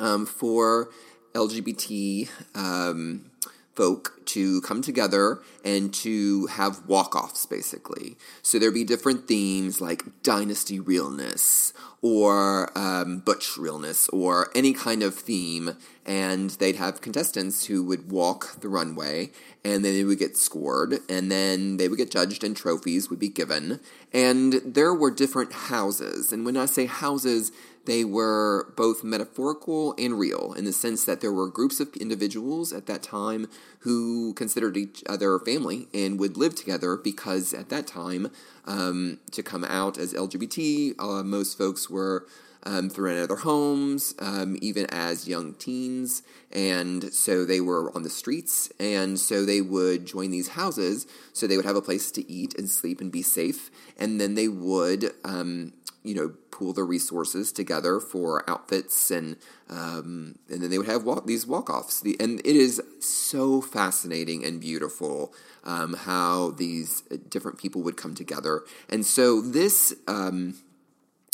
um, 0.00 0.26
for 0.26 0.90
LGBT 1.34 2.28
um, 2.56 3.30
folk 3.78 4.20
to 4.26 4.60
come 4.62 4.82
together 4.82 5.40
and 5.64 5.94
to 5.94 6.46
have 6.46 6.84
walk 6.86 7.14
offs, 7.14 7.46
basically. 7.46 8.16
So 8.42 8.58
there'd 8.58 8.74
be 8.74 8.82
different 8.82 9.28
themes 9.28 9.80
like 9.80 10.02
dynasty 10.24 10.80
realness 10.80 11.72
or 12.02 12.76
um, 12.76 13.20
butch 13.20 13.56
realness 13.56 14.08
or 14.08 14.50
any 14.54 14.72
kind 14.72 15.04
of 15.04 15.14
theme, 15.14 15.76
and 16.04 16.50
they'd 16.50 16.74
have 16.74 17.00
contestants 17.00 17.66
who 17.66 17.84
would 17.84 18.10
walk 18.10 18.60
the 18.60 18.68
runway 18.68 19.30
and 19.64 19.84
then 19.84 19.94
they 19.94 20.04
would 20.04 20.18
get 20.18 20.36
scored 20.36 20.98
and 21.08 21.30
then 21.30 21.76
they 21.76 21.88
would 21.88 21.98
get 21.98 22.10
judged 22.10 22.42
and 22.42 22.56
trophies 22.56 23.10
would 23.10 23.18
be 23.18 23.28
given 23.28 23.80
and 24.12 24.54
there 24.64 24.94
were 24.94 25.10
different 25.10 25.52
houses 25.52 26.32
and 26.32 26.46
when 26.46 26.56
i 26.56 26.64
say 26.64 26.86
houses 26.86 27.50
they 27.88 28.04
were 28.04 28.72
both 28.76 29.02
metaphorical 29.02 29.94
and 29.96 30.18
real 30.18 30.52
in 30.52 30.66
the 30.66 30.72
sense 30.74 31.04
that 31.04 31.22
there 31.22 31.32
were 31.32 31.48
groups 31.48 31.80
of 31.80 31.88
individuals 31.96 32.70
at 32.70 32.84
that 32.84 33.02
time 33.02 33.48
who 33.80 34.34
considered 34.34 34.76
each 34.76 35.02
other 35.08 35.38
family 35.38 35.88
and 35.94 36.20
would 36.20 36.36
live 36.36 36.54
together 36.54 36.98
because 36.98 37.54
at 37.54 37.70
that 37.70 37.86
time, 37.86 38.30
um, 38.66 39.18
to 39.30 39.42
come 39.42 39.64
out 39.64 39.96
as 39.96 40.12
LGBT, 40.12 41.00
uh, 41.00 41.22
most 41.22 41.56
folks 41.56 41.88
were 41.88 42.26
um, 42.64 42.90
thrown 42.90 43.16
out 43.16 43.22
of 43.22 43.28
their 43.28 43.38
homes, 43.38 44.14
um, 44.18 44.58
even 44.60 44.84
as 44.90 45.26
young 45.26 45.54
teens. 45.54 46.22
And 46.52 47.10
so 47.14 47.46
they 47.46 47.62
were 47.62 47.90
on 47.96 48.02
the 48.02 48.10
streets. 48.10 48.70
And 48.78 49.18
so 49.18 49.46
they 49.46 49.62
would 49.62 50.04
join 50.04 50.30
these 50.30 50.48
houses. 50.48 51.06
So 51.32 51.46
they 51.46 51.56
would 51.56 51.64
have 51.64 51.76
a 51.76 51.80
place 51.80 52.10
to 52.12 52.30
eat 52.30 52.58
and 52.58 52.68
sleep 52.68 53.00
and 53.00 53.10
be 53.10 53.22
safe. 53.22 53.70
And 53.96 54.20
then 54.20 54.34
they 54.34 54.48
would 54.48 55.12
um, 55.24 55.72
you 56.02 56.14
know 56.14 56.32
pool 56.58 56.72
their 56.72 56.84
resources 56.84 57.52
together 57.52 58.00
for 58.00 58.48
outfits 58.50 59.10
and 59.10 59.36
um, 59.70 60.38
and 60.50 60.62
then 60.62 60.70
they 60.70 60.78
would 60.78 60.86
have 60.86 61.04
walk, 61.04 61.26
these 61.26 61.46
walk 61.46 61.70
offs 61.70 62.00
the, 62.00 62.16
and 62.18 62.40
it 62.40 62.56
is 62.56 62.82
so 63.00 63.60
fascinating 63.60 64.44
and 64.44 64.60
beautiful 64.60 65.32
um, 65.64 65.94
how 65.94 66.50
these 66.50 67.02
different 67.28 67.58
people 67.58 67.82
would 67.82 67.96
come 67.96 68.14
together 68.14 68.62
and 68.88 69.06
so 69.06 69.40
this 69.40 69.94
um, 70.06 70.54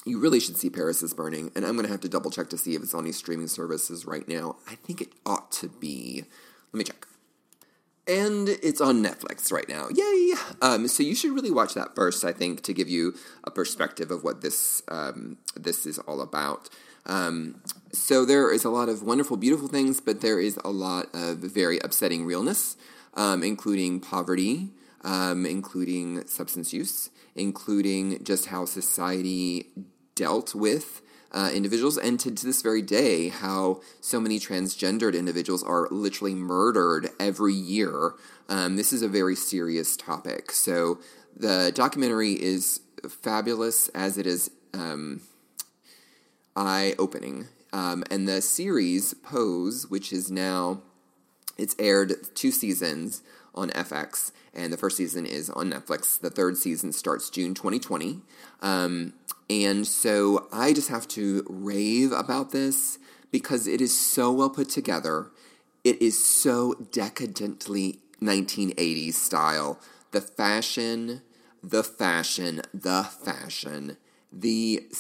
you 0.05 0.21
really 0.21 0.41
should 0.41 0.59
see 0.59 0.69
Paris 0.69 1.03
is 1.03 1.15
Burning, 1.15 1.51
and 1.57 1.65
I'm 1.65 1.77
going 1.77 1.87
to 1.87 1.91
have 1.91 2.03
to 2.03 2.11
double 2.11 2.31
check 2.31 2.51
to 2.51 2.59
see 2.59 2.75
if 2.75 2.83
it's 2.83 2.93
on 2.93 3.05
any 3.05 3.13
streaming 3.13 3.49
services 3.49 4.05
right 4.05 4.29
now. 4.29 4.57
I 4.69 4.75
think 4.75 5.01
it 5.01 5.09
ought 5.25 5.51
to 5.53 5.69
be. 5.69 6.25
Let 6.73 6.79
me 6.79 6.85
check. 6.85 7.07
And 8.07 8.51
it's 8.63 8.83
on 8.83 9.03
Netflix 9.03 9.51
right 9.51 9.69
now. 9.69 9.89
Yay! 9.95 10.35
Um, 10.61 10.89
so 10.89 11.03
you 11.03 11.15
should 11.15 11.33
really 11.33 11.51
watch 11.51 11.73
that 11.73 11.95
first, 11.95 12.23
I 12.23 12.33
think, 12.33 12.63
to 12.65 12.75
give 12.75 12.89
you 12.89 13.15
a 13.45 13.51
perspective 13.51 14.11
of 14.11 14.23
what 14.23 14.43
this 14.43 14.83
um, 14.89 15.39
this 15.57 15.87
is 15.87 15.99
all 16.01 16.21
about. 16.21 16.69
Um, 17.07 17.63
so 17.93 18.25
there 18.25 18.53
is 18.53 18.65
a 18.65 18.71
lot 18.71 18.89
of 18.89 19.03
wonderful, 19.03 19.37
beautiful 19.37 19.69
things, 19.69 20.01
but 20.01 20.21
there 20.21 20.39
is 20.39 20.59
a 20.65 20.71
lot 20.71 21.07
of 21.15 21.39
very 21.39 21.79
upsetting 21.79 22.27
realness, 22.27 22.77
um, 23.15 23.43
including 23.43 24.01
poverty, 24.01 24.71
um, 25.03 25.47
including 25.47 26.27
substance 26.27 26.73
use, 26.73 27.11
including 27.35 28.23
just 28.25 28.47
how 28.47 28.65
society 28.65 29.71
dealt 30.15 30.55
with 30.55 31.03
uh, 31.35 31.51
individuals, 31.53 31.99
and 31.99 32.19
to, 32.21 32.31
to, 32.31 32.47
this 32.47 32.63
very 32.63 32.81
day, 32.81 33.29
how 33.29 33.81
so 34.01 34.21
many 34.21 34.39
transgendered 34.39 35.19
individuals 35.19 35.65
are 35.65 35.89
literally 35.91 36.35
murdered 36.35 37.11
every 37.19 37.53
year. 37.53 38.15
Um, 38.49 38.77
this 38.77 38.93
is 38.93 39.03
a 39.03 39.09
very 39.09 39.35
serious 39.35 39.97
topic. 39.97 40.53
So 40.53 41.01
the 41.37 41.73
documentary 41.75 42.33
is 42.33 42.81
fabulous 43.09 43.89
as 43.89 44.17
it 44.17 44.27
is 44.27 44.51
um, 44.73 45.23
eye 46.55 46.95
opening. 46.99 47.49
Um, 47.73 48.05
and 48.11 48.29
the 48.29 48.41
series 48.41 49.15
Pose, 49.15 49.91
which 49.91 50.13
is 50.13 50.31
now 50.31 50.83
it's 51.59 51.75
aired 51.81 52.15
two 52.37 52.53
seasons 52.53 53.23
on 53.55 53.71
FX, 53.71 54.31
and 54.53 54.73
the 54.73 54.77
first 54.77 54.97
season 54.97 55.27
is 55.27 55.51
on 55.51 55.71
Netflix. 55.71 56.21
The 56.21 56.31
third 56.31 56.57
season 56.57 56.93
starts 56.93 57.31
June 57.31 57.55
2020. 57.55 58.21
Um, 58.63 59.15
and 59.51 59.87
so 59.87 60.49
I 60.53 60.73
just 60.73 60.89
have 60.89 61.07
to 61.09 61.45
rave 61.49 62.13
about 62.13 62.51
this 62.51 62.99
because 63.31 63.67
it 63.67 63.81
is 63.81 63.99
so 63.99 64.33
well 64.33 64.51
put 64.51 64.69
together. 64.69 65.31
It 65.83 66.01
is 66.01 66.25
so 66.25 66.75
decadently 66.93 68.01
1980s 68.23 69.15
style. 69.15 69.79
The 70.13 70.21
fashion, 70.21 71.23
the 71.63 71.83
fashion, 71.83 72.63
the 72.73 73.05
fashion. 73.05 73.97
The 74.33 74.87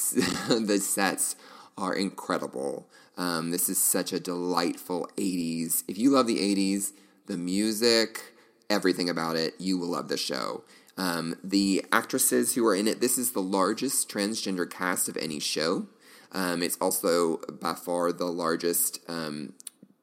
the 0.48 0.78
sets 0.78 1.36
are 1.76 1.94
incredible. 1.94 2.88
Um, 3.16 3.50
this 3.50 3.68
is 3.68 3.82
such 3.82 4.12
a 4.12 4.20
delightful 4.20 5.08
80s. 5.16 5.84
If 5.88 5.98
you 5.98 6.10
love 6.10 6.26
the 6.26 6.38
80s, 6.38 6.92
the 7.26 7.36
music, 7.36 8.34
everything 8.68 9.08
about 9.08 9.36
it, 9.36 9.54
you 9.58 9.78
will 9.78 9.88
love 9.88 10.08
the 10.08 10.16
show. 10.16 10.64
Um, 10.96 11.36
the 11.42 11.84
actresses 11.90 12.54
who 12.54 12.66
are 12.66 12.74
in 12.74 12.86
it, 12.86 13.00
this 13.00 13.18
is 13.18 13.32
the 13.32 13.42
largest 13.42 14.08
transgender 14.08 14.68
cast 14.70 15.08
of 15.08 15.16
any 15.16 15.40
show. 15.40 15.88
Um, 16.32 16.62
it's 16.62 16.76
also 16.80 17.38
by 17.60 17.74
far 17.74 18.12
the 18.12 18.26
largest 18.26 19.00
um, 19.08 19.54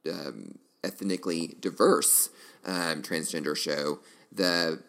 um 0.09 0.57
ethnically 0.83 1.55
diverse 1.59 2.29
um, 2.65 3.01
transgender 3.01 3.55
show. 3.55 3.99
The 4.31 4.81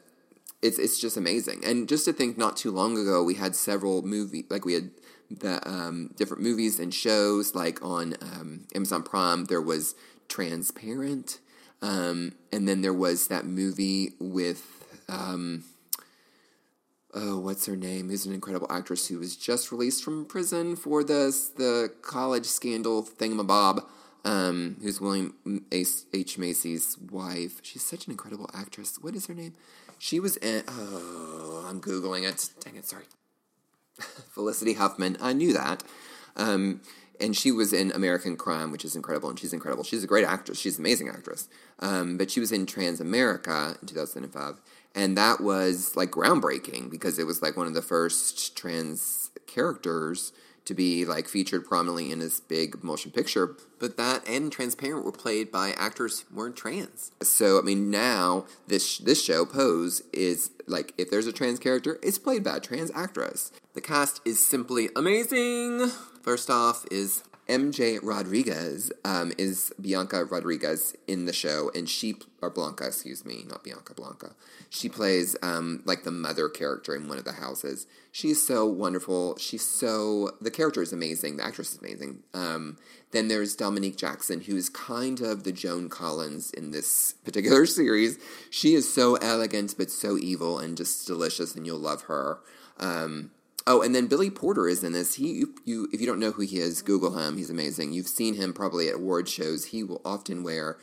it's 0.60 0.78
it's 0.78 1.00
just 1.00 1.16
amazing, 1.16 1.64
and 1.64 1.88
just 1.88 2.04
to 2.04 2.12
think, 2.12 2.38
not 2.38 2.56
too 2.56 2.70
long 2.70 2.96
ago, 2.96 3.22
we 3.22 3.34
had 3.34 3.54
several 3.56 4.02
movie 4.02 4.44
like 4.50 4.64
we 4.64 4.74
had 4.74 4.90
the 5.30 5.66
um, 5.68 6.10
different 6.16 6.42
movies 6.42 6.78
and 6.78 6.92
shows 6.92 7.54
like 7.54 7.82
on 7.82 8.14
Amazon 8.74 9.02
Prime. 9.02 9.46
There 9.46 9.62
was 9.62 9.94
Transparent, 10.28 11.38
and 11.80 12.32
then 12.50 12.82
there 12.82 12.92
was 12.92 13.28
that 13.28 13.44
movie 13.46 14.14
with. 14.18 14.84
Um, 15.08 15.64
oh, 17.14 17.38
what's 17.38 17.66
her 17.66 17.76
name? 17.76 18.08
Who's 18.08 18.26
an 18.26 18.34
incredible 18.34 18.66
actress 18.70 19.08
who 19.08 19.18
was 19.18 19.36
just 19.36 19.70
released 19.70 20.04
from 20.04 20.24
prison 20.24 20.76
for 20.76 21.04
this 21.04 21.48
the 21.48 21.92
college 22.02 22.46
scandal 22.46 23.02
thingamabob. 23.02 23.84
Um, 24.24 24.76
who's 24.80 25.00
William 25.00 25.34
H. 25.72 26.38
Macy's 26.38 26.96
wife. 27.10 27.58
She's 27.62 27.82
such 27.82 28.06
an 28.06 28.12
incredible 28.12 28.48
actress. 28.54 28.96
What 29.00 29.16
is 29.16 29.26
her 29.26 29.34
name? 29.34 29.54
She 29.98 30.20
was 30.20 30.36
in. 30.36 30.62
Oh, 30.68 31.66
I'm 31.68 31.80
googling 31.80 32.28
it. 32.28 32.50
Dang 32.60 32.76
it! 32.76 32.86
Sorry. 32.86 33.04
Felicity 34.32 34.74
Huffman. 34.74 35.16
I 35.20 35.32
knew 35.32 35.52
that. 35.52 35.82
Um, 36.36 36.82
and 37.20 37.36
she 37.36 37.52
was 37.52 37.72
in 37.72 37.92
American 37.92 38.36
Crime, 38.36 38.72
which 38.72 38.84
is 38.84 38.96
incredible, 38.96 39.28
and 39.28 39.38
she's 39.38 39.52
incredible. 39.52 39.84
She's 39.84 40.02
a 40.02 40.08
great 40.08 40.24
actress. 40.24 40.58
She's 40.58 40.78
an 40.78 40.84
amazing 40.84 41.08
actress. 41.08 41.48
Um, 41.78 42.16
but 42.16 42.30
she 42.30 42.40
was 42.40 42.52
in 42.52 42.66
Transamerica 42.66 43.80
in 43.80 43.88
2005, 43.88 44.60
and 44.94 45.16
that 45.16 45.40
was 45.40 45.96
like 45.96 46.10
groundbreaking 46.10 46.90
because 46.90 47.18
it 47.18 47.26
was 47.26 47.42
like 47.42 47.56
one 47.56 47.66
of 47.66 47.74
the 47.74 47.82
first 47.82 48.56
trans 48.56 49.30
characters 49.46 50.32
to 50.64 50.74
be 50.74 51.04
like 51.04 51.28
featured 51.28 51.66
prominently 51.66 52.12
in 52.12 52.20
this 52.20 52.40
big 52.40 52.84
motion 52.84 53.10
picture. 53.10 53.56
But 53.78 53.96
that 53.96 54.26
and 54.28 54.52
Transparent 54.52 55.04
were 55.04 55.12
played 55.12 55.50
by 55.50 55.72
actors 55.72 56.20
who 56.20 56.36
weren't 56.36 56.56
trans. 56.56 57.10
So 57.22 57.58
I 57.58 57.62
mean, 57.62 57.90
now 57.90 58.46
this 58.68 58.98
this 58.98 59.22
show 59.22 59.44
Pose 59.44 60.02
is 60.12 60.50
like 60.66 60.94
if 60.96 61.10
there's 61.10 61.26
a 61.26 61.32
trans 61.32 61.58
character, 61.58 61.98
it's 62.02 62.18
played 62.18 62.44
by 62.44 62.56
a 62.56 62.60
trans 62.60 62.90
actress. 62.94 63.50
The 63.74 63.80
cast 63.80 64.20
is 64.24 64.46
simply 64.46 64.90
amazing. 64.94 65.90
First 66.22 66.50
off 66.50 66.84
is 66.90 67.24
MJ 67.52 67.98
Rodriguez 68.02 68.90
um, 69.04 69.30
is 69.36 69.74
Bianca 69.78 70.24
Rodriguez 70.24 70.96
in 71.06 71.26
the 71.26 71.34
show, 71.34 71.70
and 71.74 71.86
she 71.86 72.16
or 72.40 72.48
Blanca, 72.48 72.86
excuse 72.86 73.26
me, 73.26 73.44
not 73.46 73.62
Bianca 73.62 73.92
Blanca. 73.92 74.34
She 74.70 74.88
plays 74.88 75.36
um, 75.42 75.82
like 75.84 76.04
the 76.04 76.10
mother 76.10 76.48
character 76.48 76.96
in 76.96 77.08
one 77.08 77.18
of 77.18 77.24
the 77.24 77.32
houses. 77.32 77.86
She's 78.10 78.44
so 78.44 78.64
wonderful. 78.64 79.36
She's 79.36 79.66
so 79.66 80.30
the 80.40 80.50
character 80.50 80.80
is 80.80 80.94
amazing. 80.94 81.36
The 81.36 81.44
actress 81.44 81.74
is 81.74 81.78
amazing. 81.78 82.22
Um, 82.32 82.78
then 83.10 83.28
there's 83.28 83.54
Dominique 83.54 83.98
Jackson, 83.98 84.40
who 84.40 84.56
is 84.56 84.70
kind 84.70 85.20
of 85.20 85.44
the 85.44 85.52
Joan 85.52 85.90
Collins 85.90 86.52
in 86.52 86.70
this 86.70 87.12
particular 87.24 87.66
series. 87.66 88.18
She 88.48 88.72
is 88.72 88.92
so 88.92 89.16
elegant 89.16 89.74
but 89.76 89.90
so 89.90 90.16
evil 90.16 90.58
and 90.58 90.74
just 90.74 91.06
delicious, 91.06 91.54
and 91.54 91.66
you'll 91.66 91.78
love 91.78 92.04
her. 92.04 92.38
Um, 92.78 93.30
Oh, 93.66 93.82
and 93.82 93.94
then 93.94 94.08
Billy 94.08 94.30
Porter 94.30 94.68
is 94.68 94.82
in 94.82 94.92
this. 94.92 95.14
He, 95.14 95.32
you, 95.32 95.54
you, 95.64 95.88
if 95.92 96.00
you 96.00 96.06
don't 96.06 96.18
know 96.18 96.32
who 96.32 96.42
he 96.42 96.58
is, 96.58 96.82
Google 96.82 97.16
him. 97.16 97.36
He's 97.36 97.50
amazing. 97.50 97.92
You've 97.92 98.08
seen 98.08 98.34
him 98.34 98.52
probably 98.52 98.88
at 98.88 98.96
award 98.96 99.28
shows. 99.28 99.66
He 99.66 99.84
will 99.84 100.00
often 100.04 100.42
wear 100.42 100.78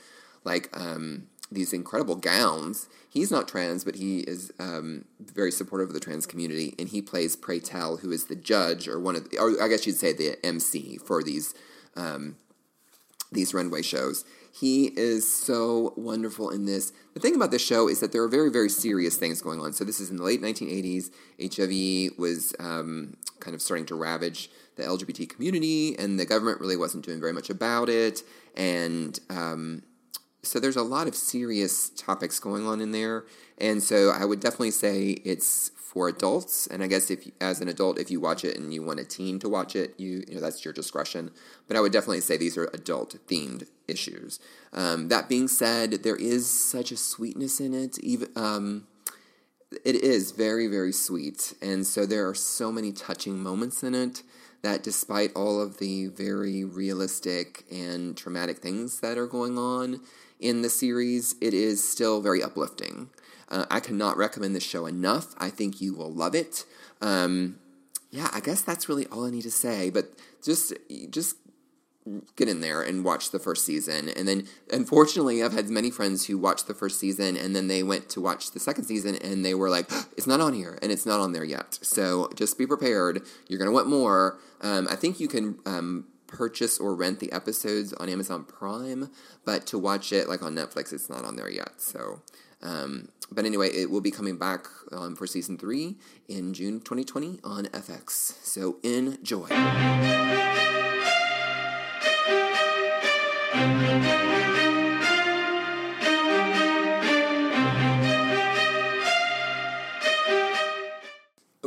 like 0.45 0.69
um, 0.73 1.27
these 1.51 1.73
incredible 1.73 2.15
gowns. 2.15 2.87
He's 3.09 3.31
not 3.31 3.47
trans, 3.47 3.83
but 3.83 3.95
he 3.95 4.19
is 4.19 4.51
um, 4.59 5.05
very 5.19 5.51
supportive 5.51 5.89
of 5.89 5.93
the 5.93 5.99
trans 5.99 6.25
community, 6.25 6.75
and 6.79 6.87
he 6.89 7.01
plays 7.01 7.35
Pray 7.35 7.59
Tell, 7.59 7.97
who 7.97 8.11
is 8.11 8.25
the 8.25 8.35
judge 8.35 8.87
or 8.87 8.99
one 8.99 9.15
of, 9.15 9.29
the, 9.29 9.39
or 9.39 9.61
I 9.61 9.67
guess 9.67 9.85
you'd 9.85 9.97
say 9.97 10.13
the 10.13 10.43
MC 10.45 10.97
for 10.97 11.23
these 11.23 11.53
um, 11.95 12.37
these 13.31 13.53
runway 13.53 13.81
shows. 13.81 14.25
He 14.51 14.87
is 14.87 15.31
so 15.31 15.93
wonderful 15.95 16.49
in 16.49 16.65
this. 16.65 16.91
The 17.13 17.19
thing 17.19 17.35
about 17.35 17.51
this 17.51 17.61
show 17.61 17.87
is 17.87 17.99
that 17.99 18.11
there 18.11 18.23
are 18.23 18.27
very, 18.27 18.49
very 18.49 18.69
serious 18.69 19.15
things 19.15 19.41
going 19.41 19.59
on. 19.59 19.73
So, 19.73 19.83
this 19.83 19.99
is 19.99 20.09
in 20.09 20.17
the 20.17 20.23
late 20.23 20.41
1980s. 20.41 21.11
HIV 21.41 22.17
was 22.17 22.53
um, 22.59 23.15
kind 23.39 23.55
of 23.55 23.61
starting 23.61 23.85
to 23.87 23.95
ravage 23.95 24.49
the 24.75 24.83
LGBT 24.83 25.29
community, 25.29 25.97
and 25.97 26.19
the 26.19 26.25
government 26.25 26.59
really 26.59 26.77
wasn't 26.77 27.05
doing 27.05 27.19
very 27.19 27.33
much 27.33 27.49
about 27.49 27.89
it. 27.89 28.23
And 28.55 29.19
um, 29.29 29.83
so, 30.41 30.59
there's 30.59 30.77
a 30.77 30.83
lot 30.83 31.07
of 31.07 31.15
serious 31.15 31.89
topics 31.91 32.39
going 32.39 32.65
on 32.65 32.81
in 32.81 32.91
there. 32.91 33.25
And 33.57 33.83
so, 33.83 34.09
I 34.09 34.25
would 34.25 34.39
definitely 34.39 34.71
say 34.71 35.09
it's 35.23 35.71
for 35.89 36.07
adults. 36.07 36.67
And 36.67 36.83
I 36.83 36.87
guess 36.87 37.09
if 37.09 37.27
as 37.41 37.61
an 37.61 37.67
adult, 37.67 37.97
if 37.97 38.11
you 38.11 38.19
watch 38.19 38.45
it 38.45 38.55
and 38.55 38.71
you 38.71 38.83
want 38.83 38.99
a 38.99 39.03
teen 39.03 39.39
to 39.39 39.49
watch 39.49 39.75
it, 39.75 39.95
you 39.97 40.23
you 40.27 40.35
know 40.35 40.41
that's 40.41 40.63
your 40.63 40.73
discretion. 40.73 41.31
But 41.67 41.77
I 41.77 41.81
would 41.81 41.91
definitely 41.91 42.21
say 42.21 42.37
these 42.37 42.57
are 42.57 42.69
adult 42.73 43.15
themed 43.27 43.67
issues. 43.87 44.39
Um, 44.71 45.07
that 45.07 45.27
being 45.27 45.47
said, 45.47 46.03
there 46.03 46.15
is 46.15 46.47
such 46.47 46.91
a 46.91 46.97
sweetness 46.97 47.59
in 47.59 47.73
it. 47.73 47.97
Even 47.99 48.29
um, 48.35 48.87
it 49.83 49.95
is 49.95 50.31
very 50.31 50.67
very 50.67 50.91
sweet, 50.91 51.55
and 51.59 51.87
so 51.87 52.05
there 52.05 52.27
are 52.29 52.35
so 52.35 52.71
many 52.71 52.91
touching 52.91 53.41
moments 53.41 53.81
in 53.81 53.95
it 53.95 54.21
that 54.61 54.83
despite 54.83 55.33
all 55.35 55.59
of 55.59 55.77
the 55.77 56.07
very 56.07 56.63
realistic 56.63 57.63
and 57.71 58.15
traumatic 58.15 58.59
things 58.59 58.99
that 58.99 59.17
are 59.17 59.25
going 59.25 59.57
on 59.57 60.01
in 60.39 60.61
the 60.61 60.69
series, 60.69 61.35
it 61.41 61.53
is 61.53 61.87
still 61.87 62.21
very 62.21 62.43
uplifting. 62.43 63.09
Uh, 63.49 63.65
I 63.69 63.79
cannot 63.79 64.17
recommend 64.17 64.55
this 64.55 64.63
show 64.63 64.85
enough. 64.85 65.33
I 65.37 65.49
think 65.49 65.81
you 65.81 65.93
will 65.93 66.11
love 66.11 66.35
it. 66.35 66.65
Um, 67.01 67.59
yeah, 68.11 68.29
I 68.33 68.39
guess 68.39 68.61
that's 68.61 68.89
really 68.89 69.05
all 69.07 69.25
I 69.25 69.31
need 69.31 69.43
to 69.43 69.51
say. 69.51 69.89
But 69.89 70.11
just 70.43 70.73
just 71.09 71.35
get 72.35 72.47
in 72.47 72.61
there 72.61 72.81
and 72.81 73.03
watch 73.03 73.31
the 73.31 73.39
first 73.39 73.65
season. 73.65 74.09
And 74.09 74.27
then, 74.27 74.47
unfortunately, 74.71 75.43
I've 75.43 75.53
had 75.53 75.69
many 75.69 75.91
friends 75.91 76.25
who 76.25 76.37
watched 76.37 76.67
the 76.67 76.73
first 76.73 76.99
season 76.99 77.37
and 77.37 77.55
then 77.55 77.67
they 77.67 77.83
went 77.83 78.09
to 78.09 78.21
watch 78.21 78.51
the 78.51 78.59
second 78.59 78.85
season 78.85 79.15
and 79.15 79.45
they 79.45 79.53
were 79.53 79.69
like, 79.69 79.91
it's 80.17 80.27
not 80.27 80.41
on 80.41 80.53
here 80.53 80.79
and 80.81 80.91
it's 80.91 81.05
not 81.05 81.19
on 81.19 81.33
there 81.33 81.43
yet. 81.43 81.77
So 81.81 82.29
just 82.35 82.57
be 82.57 82.65
prepared. 82.65 83.21
You're 83.47 83.59
going 83.59 83.69
to 83.69 83.73
want 83.73 83.87
more. 83.87 84.39
Um, 84.61 84.87
I 84.89 84.95
think 84.95 85.19
you 85.19 85.27
can. 85.27 85.59
Um, 85.65 86.05
purchase 86.27 86.77
or 86.77 86.93
rent 86.93 87.19
the 87.19 87.31
episodes 87.31 87.91
on 87.93 88.07
Amazon 88.07 88.43
Prime, 88.43 89.09
but 89.45 89.65
to 89.65 89.79
watch 89.79 90.13
it 90.13 90.29
like 90.29 90.43
on 90.43 90.53
Netflix, 90.53 90.93
it's 90.93 91.09
not 91.09 91.25
on 91.25 91.37
there 91.37 91.49
yet. 91.49 91.81
So 91.81 92.21
um, 92.61 93.09
but 93.31 93.45
anyway, 93.45 93.69
it 93.69 93.89
will 93.89 94.01
be 94.01 94.11
coming 94.11 94.37
back 94.37 94.67
um, 94.91 95.15
for 95.15 95.27
season 95.27 95.57
three 95.57 95.97
in 96.27 96.53
June 96.53 96.79
2020 96.79 97.39
on 97.43 97.65
FX. 97.65 98.33
So 98.43 98.77
enjoy. 98.83 99.47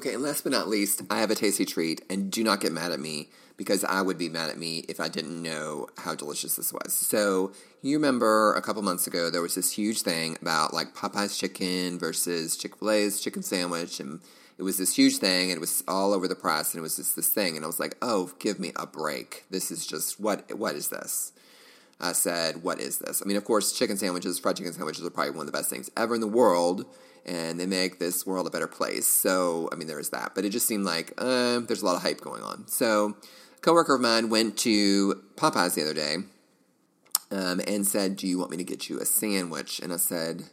Okay, 0.02 0.14
and 0.14 0.22
last 0.24 0.42
but 0.42 0.50
not 0.50 0.66
least, 0.66 1.02
I 1.10 1.20
have 1.20 1.30
a 1.30 1.36
tasty 1.36 1.64
treat, 1.64 2.02
and 2.10 2.28
do 2.28 2.42
not 2.42 2.60
get 2.60 2.72
mad 2.72 2.90
at 2.90 2.98
me 2.98 3.28
because 3.56 3.84
I 3.84 4.02
would 4.02 4.18
be 4.18 4.28
mad 4.28 4.50
at 4.50 4.58
me 4.58 4.84
if 4.88 4.98
I 4.98 5.06
didn't 5.06 5.40
know 5.40 5.86
how 5.96 6.16
delicious 6.16 6.56
this 6.56 6.72
was. 6.72 6.92
So, 6.92 7.52
you 7.82 7.98
remember 7.98 8.52
a 8.54 8.62
couple 8.62 8.82
months 8.82 9.06
ago, 9.06 9.30
there 9.30 9.42
was 9.42 9.54
this 9.54 9.70
huge 9.70 10.02
thing 10.02 10.36
about 10.42 10.74
like 10.74 10.96
Popeye's 10.96 11.38
chicken 11.38 12.00
versus 12.00 12.56
Chick 12.56 12.74
fil 12.74 12.90
A's 12.90 13.20
chicken 13.20 13.44
sandwich, 13.44 14.00
and 14.00 14.18
it 14.58 14.64
was 14.64 14.76
this 14.76 14.96
huge 14.96 15.18
thing, 15.18 15.52
and 15.52 15.58
it 15.58 15.60
was 15.60 15.84
all 15.86 16.12
over 16.12 16.26
the 16.26 16.34
press, 16.34 16.74
and 16.74 16.80
it 16.80 16.82
was 16.82 16.96
just 16.96 17.14
this 17.14 17.28
thing, 17.28 17.54
and 17.54 17.64
I 17.64 17.68
was 17.68 17.78
like, 17.78 17.96
oh, 18.02 18.32
give 18.40 18.58
me 18.58 18.72
a 18.74 18.88
break. 18.88 19.44
This 19.50 19.70
is 19.70 19.86
just, 19.86 20.18
what? 20.18 20.52
what 20.58 20.74
is 20.74 20.88
this? 20.88 21.30
I 22.02 22.12
said, 22.12 22.62
what 22.62 22.80
is 22.80 22.98
this? 22.98 23.22
I 23.22 23.28
mean, 23.28 23.36
of 23.36 23.44
course, 23.44 23.72
chicken 23.72 23.96
sandwiches, 23.96 24.38
fried 24.38 24.56
chicken 24.56 24.72
sandwiches 24.72 25.04
are 25.06 25.10
probably 25.10 25.30
one 25.30 25.40
of 25.40 25.46
the 25.46 25.56
best 25.56 25.70
things 25.70 25.90
ever 25.96 26.14
in 26.14 26.20
the 26.20 26.26
world 26.26 26.86
and 27.24 27.60
they 27.60 27.66
make 27.66 27.98
this 27.98 28.26
world 28.26 28.46
a 28.46 28.50
better 28.50 28.66
place. 28.66 29.06
So, 29.06 29.68
I 29.72 29.76
mean, 29.76 29.86
there 29.86 30.00
is 30.00 30.10
that. 30.10 30.32
But 30.34 30.44
it 30.44 30.50
just 30.50 30.66
seemed 30.66 30.84
like 30.84 31.12
uh, 31.18 31.60
there's 31.60 31.82
a 31.82 31.86
lot 31.86 31.96
of 31.96 32.02
hype 32.02 32.20
going 32.20 32.42
on. 32.42 32.66
So, 32.66 33.16
a 33.56 33.60
coworker 33.60 33.94
of 33.94 34.00
mine 34.00 34.28
went 34.28 34.56
to 34.58 35.22
Popeyes 35.36 35.74
the 35.74 35.82
other 35.82 35.94
day 35.94 36.16
um, 37.30 37.60
and 37.66 37.86
said, 37.86 38.16
Do 38.16 38.26
you 38.26 38.38
want 38.38 38.50
me 38.50 38.56
to 38.56 38.64
get 38.64 38.88
you 38.88 38.98
a 38.98 39.04
sandwich? 39.04 39.80
And 39.80 39.92
I 39.92 39.96
said, 39.96 40.44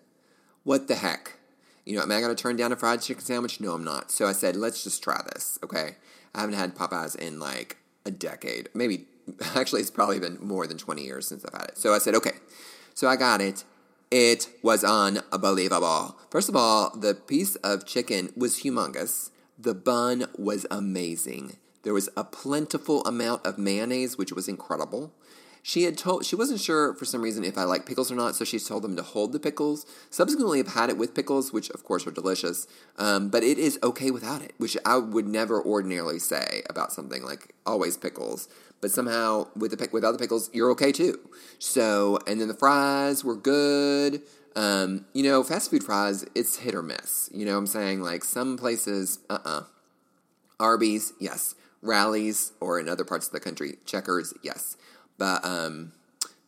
What 0.63 0.87
the 0.87 0.95
heck? 0.95 1.33
You 1.85 1.95
know, 1.95 2.03
am 2.03 2.11
I 2.11 2.21
going 2.21 2.35
to 2.35 2.41
turn 2.41 2.55
down 2.55 2.71
a 2.71 2.75
fried 2.75 3.01
chicken 3.01 3.23
sandwich? 3.23 3.59
No, 3.59 3.73
I'm 3.73 3.83
not. 3.83 4.11
So 4.11 4.27
I 4.27 4.33
said, 4.33 4.55
Let's 4.55 4.83
just 4.83 5.03
try 5.03 5.21
this, 5.33 5.57
okay? 5.63 5.95
I 6.35 6.41
haven't 6.41 6.55
had 6.55 6.75
Popeyes 6.75 7.15
in 7.15 7.39
like 7.39 7.77
a 8.05 8.11
decade. 8.11 8.69
Maybe, 8.73 9.07
actually, 9.55 9.81
it's 9.81 9.91
probably 9.91 10.19
been 10.19 10.37
more 10.41 10.67
than 10.67 10.77
20 10.77 11.03
years 11.03 11.27
since 11.27 11.45
I've 11.45 11.59
had 11.59 11.69
it. 11.69 11.77
So 11.77 11.93
I 11.93 11.99
said, 11.99 12.15
Okay. 12.15 12.33
So 12.93 13.07
I 13.07 13.15
got 13.15 13.39
it 13.39 13.63
it 14.11 14.47
was 14.63 14.83
unbelievable. 14.83 16.17
First 16.31 16.49
of 16.49 16.55
all, 16.55 16.95
the 16.97 17.13
piece 17.13 17.55
of 17.57 17.85
chicken 17.85 18.31
was 18.35 18.61
humongous. 18.61 19.29
The 19.57 19.75
bun 19.75 20.25
was 20.37 20.65
amazing. 20.71 21.57
There 21.83 21.93
was 21.93 22.09
a 22.17 22.23
plentiful 22.23 23.03
amount 23.05 23.45
of 23.45 23.57
mayonnaise, 23.57 24.17
which 24.17 24.33
was 24.33 24.47
incredible. 24.47 25.13
She 25.61 25.83
had 25.83 25.97
told 25.97 26.25
she 26.25 26.35
wasn't 26.35 26.61
sure 26.61 26.93
for 26.95 27.05
some 27.05 27.21
reason 27.21 27.43
if 27.43 27.57
I 27.57 27.63
like 27.63 27.85
pickles 27.85 28.11
or 28.11 28.15
not, 28.15 28.35
so 28.35 28.45
she 28.45 28.57
told 28.59 28.81
them 28.81 28.95
to 28.95 29.03
hold 29.03 29.33
the 29.33 29.39
pickles. 29.39 29.85
Subsequently, 30.09 30.59
I've 30.59 30.73
had 30.73 30.89
it 30.89 30.97
with 30.97 31.13
pickles, 31.13 31.53
which 31.53 31.69
of 31.71 31.83
course 31.83 32.07
are 32.07 32.11
delicious, 32.11 32.65
um, 32.97 33.29
but 33.29 33.43
it 33.43 33.57
is 33.57 33.77
okay 33.83 34.09
without 34.09 34.41
it, 34.41 34.53
which 34.57 34.77
I 34.85 34.97
would 34.97 35.27
never 35.27 35.61
ordinarily 35.61 36.17
say 36.17 36.63
about 36.69 36.93
something 36.93 37.23
like 37.23 37.53
always 37.65 37.97
pickles 37.97 38.47
but 38.81 38.91
somehow 38.91 39.47
with 39.55 39.77
the 39.77 39.89
without 39.91 40.13
the 40.13 40.17
pickles, 40.17 40.49
you're 40.53 40.71
okay 40.71 40.91
too. 40.91 41.19
So, 41.59 42.19
and 42.27 42.39
then 42.39 42.47
the 42.47 42.53
fries 42.53 43.23
were 43.23 43.35
good. 43.35 44.21
Um, 44.55 45.05
you 45.13 45.23
know, 45.23 45.43
fast 45.43 45.69
food 45.69 45.83
fries, 45.83 46.25
it's 46.35 46.57
hit 46.57 46.75
or 46.75 46.81
miss. 46.81 47.29
You 47.33 47.45
know 47.45 47.53
what 47.53 47.59
I'm 47.59 47.67
saying? 47.67 48.01
Like 48.01 48.23
some 48.23 48.57
places, 48.57 49.19
uh 49.29 49.39
uh-uh. 49.45 49.59
uh 49.59 49.63
Arby's, 50.59 51.13
yes. 51.19 51.55
Rally's, 51.81 52.51
or 52.59 52.79
in 52.79 52.89
other 52.89 53.05
parts 53.05 53.27
of 53.27 53.31
the 53.31 53.39
country, 53.39 53.77
Checkers, 53.85 54.33
yes. 54.43 54.75
But 55.17 55.45
um, 55.45 55.93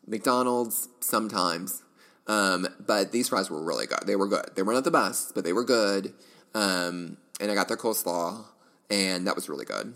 McDonald's, 0.06 0.90
sometimes. 1.00 1.84
Um, 2.28 2.68
but 2.86 3.12
these 3.12 3.30
fries 3.30 3.50
were 3.50 3.64
really 3.64 3.88
good. 3.88 4.06
They 4.06 4.16
were 4.16 4.28
good. 4.28 4.52
They 4.56 4.64
were 4.64 4.74
not 4.74 4.84
the 4.84 4.92
best, 4.92 5.34
but 5.34 5.44
they 5.44 5.54
were 5.54 5.64
good. 5.64 6.14
Um, 6.54 7.18
and 7.40 7.50
I 7.50 7.56
got 7.56 7.68
their 7.68 7.78
coleslaw, 7.78 8.46
and 8.90 9.26
that 9.26 9.36
was 9.36 9.48
really 9.48 9.66
good. 9.66 9.94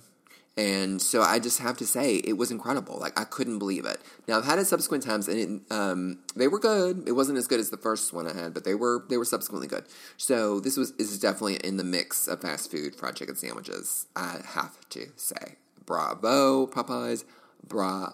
And 0.58 1.02
so 1.02 1.22
I 1.22 1.40
just 1.40 1.60
have 1.60 1.78
to 1.78 1.86
say 1.86 2.16
it 2.16 2.38
was 2.38 2.50
incredible. 2.50 2.98
Like 2.98 3.20
I 3.20 3.26
couldn't 3.26 3.60
believe 3.60 3.86
it. 3.86 3.98
Now 4.28 4.38
I've 4.38 4.46
had 4.46 4.58
it 4.58 4.66
subsequent 4.66 5.04
times, 5.04 5.28
and 5.28 5.38
it, 5.38 5.74
um, 5.74 6.20
they 6.36 6.48
were 6.48 6.60
good. 6.60 7.04
It 7.08 7.12
wasn't 7.12 7.38
as 7.38 7.48
good 7.48 7.60
as 7.60 7.72
the 7.72 7.78
first 7.78 8.14
one 8.14 8.26
I 8.26 8.34
had, 8.34 8.54
but 8.54 8.64
they 8.64 8.74
were 8.74 9.04
they 9.10 9.18
were 9.18 9.26
subsequently 9.26 9.68
good. 9.68 9.84
So 10.16 10.62
this 10.62 10.78
was 10.78 10.92
is 10.92 11.20
definitely 11.20 11.56
in 11.58 11.76
the 11.76 11.84
mix 11.84 12.28
of 12.28 12.42
fast 12.42 12.72
food 12.72 12.96
fried 12.96 13.18
chicken 13.18 13.36
sandwiches. 13.36 14.06
I 14.16 14.40
have 14.46 14.90
to 14.92 15.08
say, 15.18 15.56
bravo 15.86 16.68
Popeyes, 16.68 17.26
bravo. 17.68 18.14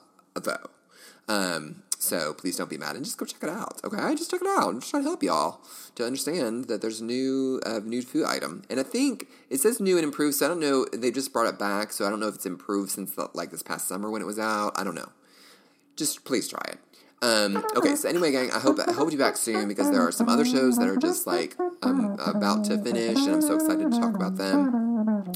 Um, 1.28 1.84
so 2.02 2.34
please 2.34 2.58
don't 2.58 2.70
be 2.70 2.80
mad 2.80 2.96
and 2.96 3.06
just 3.06 3.18
go 3.18 3.26
check 3.26 3.44
it 3.44 3.50
out. 3.50 3.80
Okay, 3.84 3.98
I 3.98 4.16
just 4.16 4.32
check 4.32 4.42
it 4.42 4.48
out. 4.48 4.70
I'm 4.70 4.80
just 4.80 4.90
trying 4.90 5.04
to 5.04 5.10
help 5.10 5.22
y'all 5.22 5.62
to 5.96 6.06
understand 6.06 6.66
that 6.66 6.82
there's 6.82 7.00
a 7.00 7.04
new 7.04 7.62
uh, 7.64 7.80
new 7.84 8.02
food 8.02 8.26
item, 8.26 8.64
and 8.72 8.80
I 8.80 8.84
think 8.84 9.28
it 9.52 9.60
says 9.60 9.80
new 9.80 9.98
and 9.98 10.04
improved. 10.04 10.36
So 10.36 10.48
I 10.48 10.50
don't 10.50 10.60
know. 10.60 10.86
They 10.92 11.12
just 11.12 11.32
brought 11.32 11.48
it 11.48 11.60
back, 11.60 11.92
so 11.92 12.08
I 12.08 12.10
don't 12.10 12.20
know 12.20 12.28
if 12.28 12.36
it's 12.36 12.46
improved 12.48 12.90
since 12.90 13.12
the, 13.12 13.30
like 13.36 13.52
this 13.52 13.62
past 13.62 13.88
summer 13.88 14.10
when 14.10 14.22
it 14.22 14.26
was 14.26 14.40
out. 14.40 14.72
I 14.76 14.84
don't 14.84 14.96
know. 14.96 15.10
Just 15.96 16.26
please 16.26 16.50
try 16.50 16.64
it. 16.70 16.80
Um, 17.24 17.64
okay, 17.76 17.96
so 17.96 18.10
anyway, 18.10 18.32
gang, 18.32 18.50
I 18.52 18.58
hope 18.58 18.80
I 18.80 18.94
hope 18.94 19.12
you 19.12 19.18
back 19.20 19.38
soon 19.38 19.68
because 19.68 19.92
there 19.92 20.02
are 20.02 20.12
some 20.12 20.28
other 20.28 20.44
shows 20.44 20.78
that 20.78 20.88
are 20.88 20.98
just 20.98 21.28
like 21.28 21.56
I'm 21.84 22.20
about 22.20 22.66
to 22.66 22.80
finish, 22.80 23.18
and 23.20 23.36
I'm 23.36 23.42
so 23.44 23.56
excited 23.56 23.92
to 23.92 24.00
talk 24.00 24.16
about 24.16 24.38
them. 24.38 24.74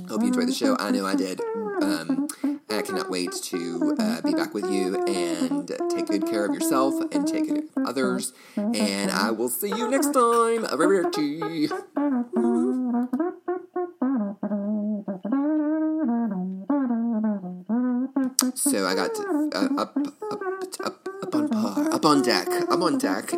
Hope 0.10 0.22
you 0.22 0.30
enjoyed 0.30 0.48
the 0.48 0.54
show. 0.54 0.76
I 0.80 0.90
know 0.90 1.06
I 1.06 1.14
did. 1.14 1.42
Um, 1.82 2.28
I 2.70 2.82
cannot 2.82 3.10
wait 3.10 3.32
to 3.32 3.96
uh, 4.00 4.22
be 4.22 4.34
back 4.34 4.54
with 4.54 4.70
you 4.72 5.04
and 5.06 5.68
take 5.90 6.08
good 6.08 6.26
care 6.28 6.46
of 6.46 6.54
yourself 6.54 6.94
and 7.12 7.28
take 7.28 7.48
good 7.48 7.74
care 7.74 7.84
of 7.84 7.90
others. 7.90 8.34
And 8.56 9.12
I 9.12 9.32
will 9.32 9.50
see 9.50 9.70
you 9.70 9.90
next 9.90 10.08
time. 10.08 10.66
Arrivederci. 10.66 11.70
So 18.56 18.86
I 18.86 18.96
got 18.96 19.12
uh, 19.54 19.82
up, 19.82 19.96
up, 19.98 20.42
up, 20.84 21.10
up 21.24 21.36
on 21.36 21.50
par, 21.50 21.94
up 21.94 22.06
on 22.06 22.22
deck, 22.22 22.48
up 22.70 22.82
on 22.82 22.98
deck. 22.98 23.32